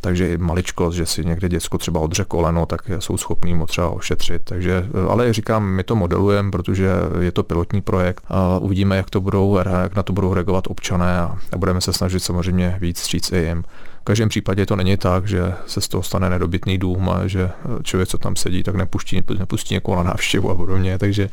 takže 0.01 0.29
i 0.29 0.37
maličkost, 0.37 0.97
že 0.97 1.05
si 1.05 1.25
někde 1.25 1.49
děcko 1.49 1.77
třeba 1.77 1.99
odře 1.99 2.25
koleno, 2.25 2.65
tak 2.65 2.81
jsou 2.99 3.17
schopní 3.17 3.53
mu 3.53 3.65
třeba 3.65 3.89
ošetřit. 3.89 4.41
Takže, 4.45 4.85
ale 5.09 5.33
říkám, 5.33 5.63
my 5.63 5.83
to 5.83 5.95
modelujeme, 5.95 6.51
protože 6.51 6.89
je 7.19 7.31
to 7.31 7.43
pilotní 7.43 7.81
projekt 7.81 8.23
a 8.27 8.57
uvidíme, 8.57 8.97
jak, 8.97 9.09
to 9.09 9.21
budou, 9.21 9.57
jak 9.81 9.95
na 9.95 10.03
to 10.03 10.13
budou 10.13 10.33
reagovat 10.33 10.67
občané 10.67 11.19
a, 11.19 11.37
a 11.51 11.57
budeme 11.57 11.81
se 11.81 11.93
snažit 11.93 12.19
samozřejmě 12.19 12.77
víc 12.79 13.05
říct 13.05 13.31
i 13.31 13.37
jim. 13.37 13.63
V 14.01 14.03
každém 14.03 14.29
případě 14.29 14.65
to 14.65 14.75
není 14.75 14.97
tak, 14.97 15.27
že 15.27 15.53
se 15.67 15.81
z 15.81 15.87
toho 15.87 16.03
stane 16.03 16.29
nedobytný 16.29 16.77
dům 16.77 17.09
a 17.09 17.27
že 17.27 17.49
člověk, 17.83 18.09
co 18.09 18.17
tam 18.17 18.35
sedí, 18.35 18.63
tak 18.63 18.75
nepustí, 18.75 19.23
nepustí 19.39 19.73
někoho 19.73 19.97
na 19.97 20.03
návštěvu 20.03 20.49
a 20.51 20.55
podobně. 20.55 20.97
Takže, 20.97 21.29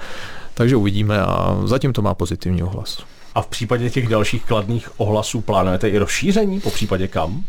takže 0.54 0.76
uvidíme 0.76 1.22
a 1.22 1.60
zatím 1.64 1.92
to 1.92 2.02
má 2.02 2.14
pozitivní 2.14 2.62
ohlas. 2.62 3.04
A 3.34 3.42
v 3.42 3.46
případě 3.46 3.90
těch 3.90 4.08
dalších 4.08 4.44
kladných 4.44 5.00
ohlasů 5.00 5.40
plánujete 5.40 5.88
i 5.88 5.98
rozšíření, 5.98 6.60
po 6.60 6.70
případě 6.70 7.08
kam? 7.08 7.44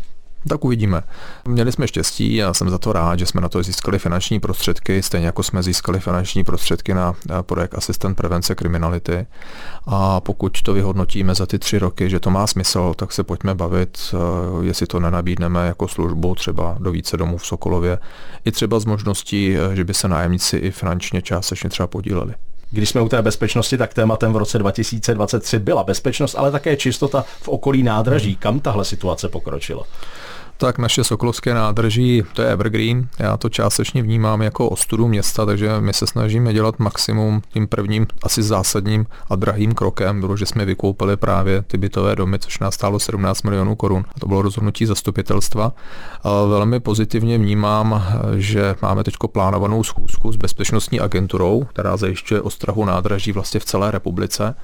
Tak 0.48 0.64
uvidíme. 0.64 1.02
Měli 1.48 1.72
jsme 1.72 1.88
štěstí 1.88 2.42
a 2.42 2.54
jsem 2.54 2.70
za 2.70 2.78
to 2.78 2.92
rád, 2.92 3.18
že 3.18 3.26
jsme 3.26 3.40
na 3.40 3.48
to 3.48 3.62
získali 3.62 3.98
finanční 3.98 4.40
prostředky, 4.40 5.02
stejně 5.02 5.26
jako 5.26 5.42
jsme 5.42 5.62
získali 5.62 6.00
finanční 6.00 6.44
prostředky 6.44 6.94
na 6.94 7.14
projekt 7.42 7.74
Asistent 7.74 8.16
prevence 8.16 8.54
kriminality. 8.54 9.26
A 9.86 10.20
pokud 10.20 10.62
to 10.62 10.72
vyhodnotíme 10.74 11.34
za 11.34 11.46
ty 11.46 11.58
tři 11.58 11.78
roky, 11.78 12.10
že 12.10 12.20
to 12.20 12.30
má 12.30 12.46
smysl, 12.46 12.94
tak 12.96 13.12
se 13.12 13.24
pojďme 13.24 13.54
bavit, 13.54 13.98
eh, 14.14 14.16
jestli 14.66 14.86
to 14.86 15.00
nenabídneme 15.00 15.66
jako 15.66 15.88
službu 15.88 16.34
třeba 16.34 16.76
do 16.80 16.90
více 16.90 17.16
domů 17.16 17.38
v 17.38 17.46
Sokolově, 17.46 17.98
i 18.44 18.52
třeba 18.52 18.80
s 18.80 18.84
možností, 18.84 19.56
eh, 19.56 19.76
že 19.76 19.84
by 19.84 19.94
se 19.94 20.08
nájemníci 20.08 20.56
i 20.56 20.70
finančně 20.70 21.22
částečně 21.22 21.70
třeba 21.70 21.86
podíleli. 21.86 22.34
Když 22.70 22.88
jsme 22.88 23.00
u 23.00 23.08
té 23.08 23.22
bezpečnosti, 23.22 23.78
tak 23.78 23.94
tématem 23.94 24.32
v 24.32 24.36
roce 24.36 24.58
2023 24.58 25.58
byla 25.58 25.84
bezpečnost, 25.84 26.34
ale 26.38 26.50
také 26.50 26.76
čistota 26.76 27.24
v 27.42 27.48
okolí 27.48 27.82
nádraží. 27.82 28.36
Kam 28.36 28.60
tahle 28.60 28.84
situace 28.84 29.28
pokročila? 29.28 29.84
Tak 30.60 30.78
naše 30.78 31.04
Sokolovské 31.04 31.54
nádraží, 31.54 32.22
to 32.32 32.42
je 32.42 32.48
evergreen. 32.48 33.08
Já 33.18 33.36
to 33.36 33.48
částečně 33.48 34.02
vnímám 34.02 34.42
jako 34.42 34.68
ostudu 34.68 35.08
města, 35.08 35.46
takže 35.46 35.80
my 35.80 35.92
se 35.92 36.06
snažíme 36.06 36.52
dělat 36.52 36.78
maximum. 36.78 37.42
Tím 37.52 37.66
prvním 37.66 38.06
asi 38.22 38.42
zásadním 38.42 39.06
a 39.30 39.36
drahým 39.36 39.74
krokem 39.74 40.20
bylo, 40.20 40.36
že 40.36 40.46
jsme 40.46 40.64
vykoupili 40.64 41.16
právě 41.16 41.62
ty 41.62 41.78
bytové 41.78 42.16
domy, 42.16 42.38
což 42.38 42.58
nás 42.58 42.74
stálo 42.74 42.98
17 42.98 43.42
milionů 43.42 43.76
korun. 43.76 44.04
To 44.18 44.26
bylo 44.26 44.42
rozhodnutí 44.42 44.86
zastupitelstva. 44.86 45.72
A 46.22 46.44
velmi 46.44 46.80
pozitivně 46.80 47.38
vnímám, 47.38 48.04
že 48.36 48.74
máme 48.82 49.04
teď 49.04 49.14
plánovanou 49.32 49.84
schůzku 49.84 50.32
s 50.32 50.36
bezpečnostní 50.36 51.00
agenturou, 51.00 51.64
která 51.64 51.96
zajišťuje 51.96 52.40
ostrahu 52.40 52.84
nádraží 52.84 53.32
vlastně 53.32 53.60
v 53.60 53.64
celé 53.64 53.90
republice. 53.90 54.54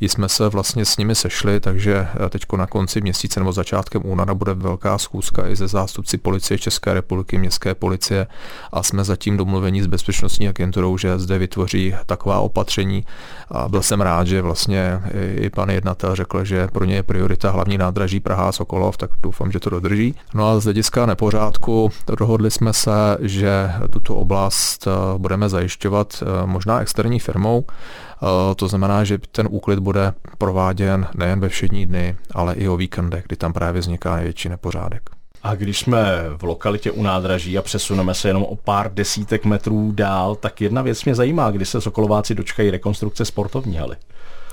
Jsme 0.00 0.28
se 0.28 0.48
vlastně 0.48 0.84
s 0.84 0.96
nimi 0.96 1.14
sešli, 1.14 1.60
takže 1.60 2.08
teď 2.30 2.42
na 2.56 2.66
konci 2.66 3.00
měsíce 3.00 3.40
nebo 3.40 3.52
začátkem 3.52 4.02
února 4.04 4.34
bude 4.34 4.54
velká 4.54 4.98
schůzka 4.98 5.45
i 5.48 5.56
ze 5.56 5.68
zástupci 5.68 6.18
policie 6.18 6.58
České 6.58 6.94
republiky, 6.94 7.38
městské 7.38 7.74
policie 7.74 8.26
a 8.72 8.82
jsme 8.82 9.04
zatím 9.04 9.36
domluvení 9.36 9.82
s 9.82 9.86
bezpečnostní 9.86 10.48
agenturou, 10.48 10.98
že 10.98 11.18
zde 11.18 11.38
vytvoří 11.38 11.94
taková 12.06 12.40
opatření 12.40 13.04
a 13.48 13.68
byl 13.68 13.82
jsem 13.82 14.00
rád, 14.00 14.26
že 14.26 14.42
vlastně 14.42 15.00
i 15.36 15.50
pan 15.50 15.70
jednatel 15.70 16.14
řekl, 16.14 16.44
že 16.44 16.66
pro 16.66 16.84
ně 16.84 16.94
je 16.94 17.02
priorita 17.02 17.50
hlavní 17.50 17.78
nádraží 17.78 18.20
Praha 18.20 18.48
a 18.48 18.52
Sokolov, 18.52 18.96
tak 18.96 19.10
doufám, 19.22 19.52
že 19.52 19.60
to 19.60 19.70
dodrží. 19.70 20.14
No 20.34 20.48
a 20.48 20.60
z 20.60 20.64
hlediska 20.64 21.06
nepořádku 21.06 21.90
dohodli 22.18 22.50
jsme 22.50 22.72
se, 22.72 22.90
že 23.20 23.72
tuto 23.90 24.16
oblast 24.16 24.86
eh, 24.86 25.18
budeme 25.18 25.48
zajišťovat 25.48 26.22
eh, 26.22 26.46
možná 26.46 26.80
externí 26.80 27.20
firmou, 27.20 27.64
eh, 27.66 28.26
to 28.54 28.68
znamená, 28.68 29.04
že 29.04 29.18
ten 29.18 29.48
úklid 29.50 29.78
bude 29.78 30.12
prováděn 30.38 31.06
nejen 31.14 31.40
ve 31.40 31.48
všední 31.48 31.86
dny, 31.86 32.16
ale 32.34 32.54
i 32.54 32.68
o 32.68 32.76
víkendech, 32.76 33.24
kdy 33.26 33.36
tam 33.36 33.52
právě 33.52 33.80
vzniká 33.80 34.16
největší 34.16 34.48
nepořádek. 34.48 35.15
A 35.46 35.54
když 35.54 35.78
jsme 35.78 36.24
v 36.36 36.42
lokalitě 36.42 36.90
u 36.90 37.02
nádraží 37.02 37.58
a 37.58 37.62
přesuneme 37.62 38.14
se 38.14 38.28
jenom 38.28 38.42
o 38.42 38.56
pár 38.56 38.94
desítek 38.94 39.44
metrů 39.44 39.92
dál, 39.92 40.34
tak 40.34 40.60
jedna 40.60 40.82
věc 40.82 41.04
mě 41.04 41.14
zajímá, 41.14 41.50
kdy 41.50 41.64
se 41.64 41.80
Sokolováci 41.80 42.34
dočkají 42.34 42.70
rekonstrukce 42.70 43.24
sportovní 43.24 43.76
haly 43.76 43.96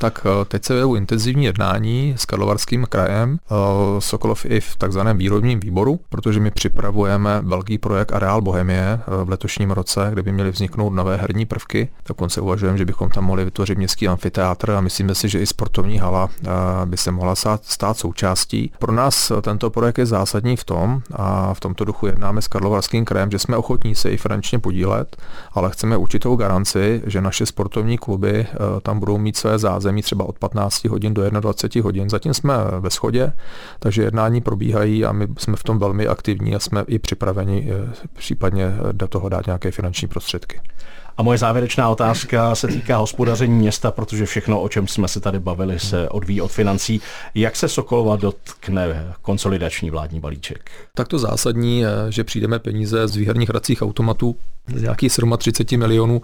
tak 0.03 0.25
eh, 0.25 0.45
teď 0.45 0.65
se 0.65 0.73
vedou 0.73 0.95
intenzivní 0.95 1.45
jednání 1.45 2.13
s 2.17 2.25
Karlovarským 2.25 2.85
krajem, 2.85 3.37
eh, 3.37 3.55
Sokolov 3.99 4.45
i 4.45 4.59
v 4.59 4.75
takzvaném 4.75 5.17
výrobním 5.17 5.59
výboru, 5.59 5.99
protože 6.09 6.39
my 6.39 6.51
připravujeme 6.51 7.41
velký 7.41 7.77
projekt 7.77 8.11
Areál 8.13 8.41
Bohemie 8.41 8.99
eh, 8.99 9.23
v 9.23 9.29
letošním 9.29 9.71
roce, 9.71 10.09
kde 10.13 10.21
by 10.21 10.31
měly 10.31 10.51
vzniknout 10.51 10.89
nové 10.89 11.15
herní 11.17 11.45
prvky. 11.45 11.89
Dokonce 12.07 12.41
uvažujeme, 12.41 12.77
že 12.77 12.85
bychom 12.85 13.09
tam 13.09 13.23
mohli 13.23 13.45
vytvořit 13.45 13.77
městský 13.77 14.07
amfiteátr 14.07 14.71
a 14.71 14.81
myslíme 14.81 15.15
si, 15.15 15.29
že 15.29 15.39
i 15.39 15.45
sportovní 15.45 15.97
hala 15.97 16.29
by 16.85 16.97
se 16.97 17.11
mohla 17.11 17.35
stát 17.61 17.97
součástí. 17.97 18.71
Pro 18.79 18.91
nás 18.91 19.31
tento 19.41 19.69
projekt 19.69 19.97
je 19.97 20.05
zásadní 20.05 20.55
v 20.55 20.63
tom, 20.63 21.01
a 21.11 21.53
v 21.53 21.59
tomto 21.59 21.85
duchu 21.85 22.07
jednáme 22.07 22.41
s 22.41 22.47
Karlovarským 22.47 23.05
krajem, 23.05 23.31
že 23.31 23.39
jsme 23.39 23.57
ochotní 23.57 23.95
se 23.95 24.11
i 24.11 24.17
finančně 24.17 24.59
podílet, 24.59 25.17
ale 25.53 25.71
chceme 25.71 25.97
určitou 25.97 26.35
garanci, 26.35 27.01
že 27.05 27.21
naše 27.21 27.45
sportovní 27.45 27.97
kluby 27.97 28.47
tam 28.81 28.99
budou 28.99 29.17
mít 29.17 29.37
své 29.37 29.59
zázemí 29.59 29.92
zázemí 29.93 30.01
třeba 30.01 30.25
od 30.25 30.39
15 30.39 30.85
hodin 30.85 31.13
do 31.13 31.29
21 31.29 31.83
hodin. 31.83 32.09
Zatím 32.09 32.33
jsme 32.33 32.53
ve 32.79 32.89
shodě, 32.89 33.33
takže 33.79 34.03
jednání 34.03 34.41
probíhají 34.41 35.05
a 35.05 35.11
my 35.11 35.27
jsme 35.37 35.55
v 35.55 35.63
tom 35.63 35.79
velmi 35.79 36.07
aktivní 36.07 36.55
a 36.55 36.59
jsme 36.59 36.83
i 36.87 36.99
připraveni 36.99 37.71
eh, 37.71 37.93
případně 38.13 38.73
do 38.91 39.07
toho 39.07 39.29
dát 39.29 39.45
nějaké 39.45 39.71
finanční 39.71 40.07
prostředky. 40.07 40.61
A 41.17 41.23
moje 41.23 41.37
závěrečná 41.37 41.89
otázka 41.89 42.55
se 42.55 42.67
týká 42.67 42.97
hospodaření 42.97 43.53
města, 43.53 43.91
protože 43.91 44.25
všechno, 44.25 44.61
o 44.61 44.69
čem 44.69 44.87
jsme 44.87 45.07
se 45.07 45.19
tady 45.19 45.39
bavili, 45.39 45.79
se 45.79 46.09
odvíjí 46.09 46.41
od 46.41 46.51
financí. 46.51 47.01
Jak 47.35 47.55
se 47.55 47.67
Sokolova 47.67 48.15
dotkne 48.15 49.13
konsolidační 49.21 49.89
vládní 49.89 50.19
balíček? 50.19 50.71
Tak 50.95 51.07
to 51.07 51.19
zásadní 51.19 51.79
je, 51.79 51.89
že 52.09 52.23
přijdeme 52.23 52.59
peníze 52.59 53.07
z 53.07 53.15
výherních 53.15 53.49
hracích 53.49 53.81
automatů, 53.81 54.35
z 54.75 54.81
nějakých 54.81 55.11
37 55.37 55.79
milionů 55.79 56.21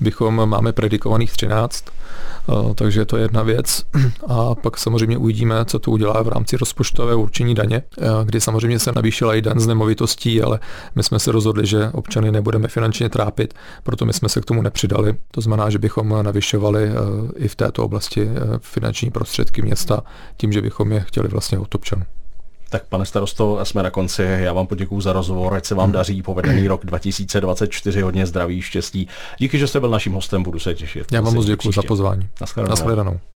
bychom 0.00 0.48
máme 0.48 0.72
predikovaných 0.72 1.32
13, 1.32 1.84
eh, 1.88 2.74
takže 2.74 3.04
to 3.04 3.16
je 3.16 3.22
jedna 3.22 3.42
věc. 3.42 3.84
A 4.28 4.54
pak 4.54 4.78
samozřejmě 4.78 5.18
uvidíme, 5.18 5.64
co 5.64 5.78
to 5.78 5.90
udělá 5.90 6.22
v 6.22 6.28
rámci 6.28 6.56
rozpočtového 6.56 7.20
určení 7.20 7.54
daně, 7.54 7.82
eh, 7.98 8.04
kdy 8.24 8.40
samozřejmě 8.40 8.78
se 8.78 8.92
navýšila 8.92 9.34
i 9.34 9.42
dan 9.42 9.60
z 9.60 9.66
nemovitostí, 9.66 10.42
ale 10.42 10.60
my 10.94 11.02
jsme 11.02 11.18
se 11.18 11.32
rozhodli, 11.32 11.66
že 11.66 11.90
občany 11.92 12.32
nebudeme 12.32 12.68
finančně 12.68 13.08
trápit, 13.08 13.54
proto 13.82 14.04
my 14.04 14.12
jsme 14.12 14.28
se 14.32 14.40
k 14.40 14.44
tomu 14.44 14.62
nepřidali. 14.62 15.14
To 15.30 15.40
znamená, 15.40 15.70
že 15.70 15.78
bychom 15.78 16.22
navyšovali 16.22 16.84
eh, 16.84 16.92
i 17.36 17.48
v 17.48 17.54
této 17.54 17.84
oblasti 17.84 18.28
finanční 18.60 19.10
prostředky 19.10 19.62
města 19.62 20.02
tím, 20.36 20.52
že 20.52 20.62
bychom 20.62 20.92
je 20.92 21.00
chtěli 21.00 21.28
vlastně 21.28 21.58
od 21.58 21.74
občanů. 21.74 22.02
Tak 22.72 22.86
pane 22.86 23.06
starosto, 23.06 23.64
jsme 23.64 23.82
na 23.82 23.90
konci. 23.90 24.22
Já 24.22 24.52
vám 24.52 24.66
poděkuji 24.66 25.00
za 25.00 25.12
rozhovor, 25.12 25.54
ať 25.54 25.64
se 25.64 25.74
vám 25.74 25.92
daří 25.92 26.22
povedený 26.22 26.68
rok 26.68 26.84
2024, 26.84 28.00
hodně 28.00 28.26
zdraví, 28.26 28.62
štěstí. 28.62 29.08
Díky, 29.38 29.58
že 29.58 29.66
jste 29.66 29.80
byl 29.80 29.90
naším 29.90 30.12
hostem, 30.12 30.42
budu 30.42 30.58
se 30.58 30.74
těšit. 30.74 31.12
Já 31.12 31.20
vám 31.20 31.34
moc 31.34 31.46
děkuji 31.46 31.72
za 31.72 31.82
pozvání. 31.82 32.28
Naschledanou. 32.40 32.70
Naschledanou. 32.70 33.20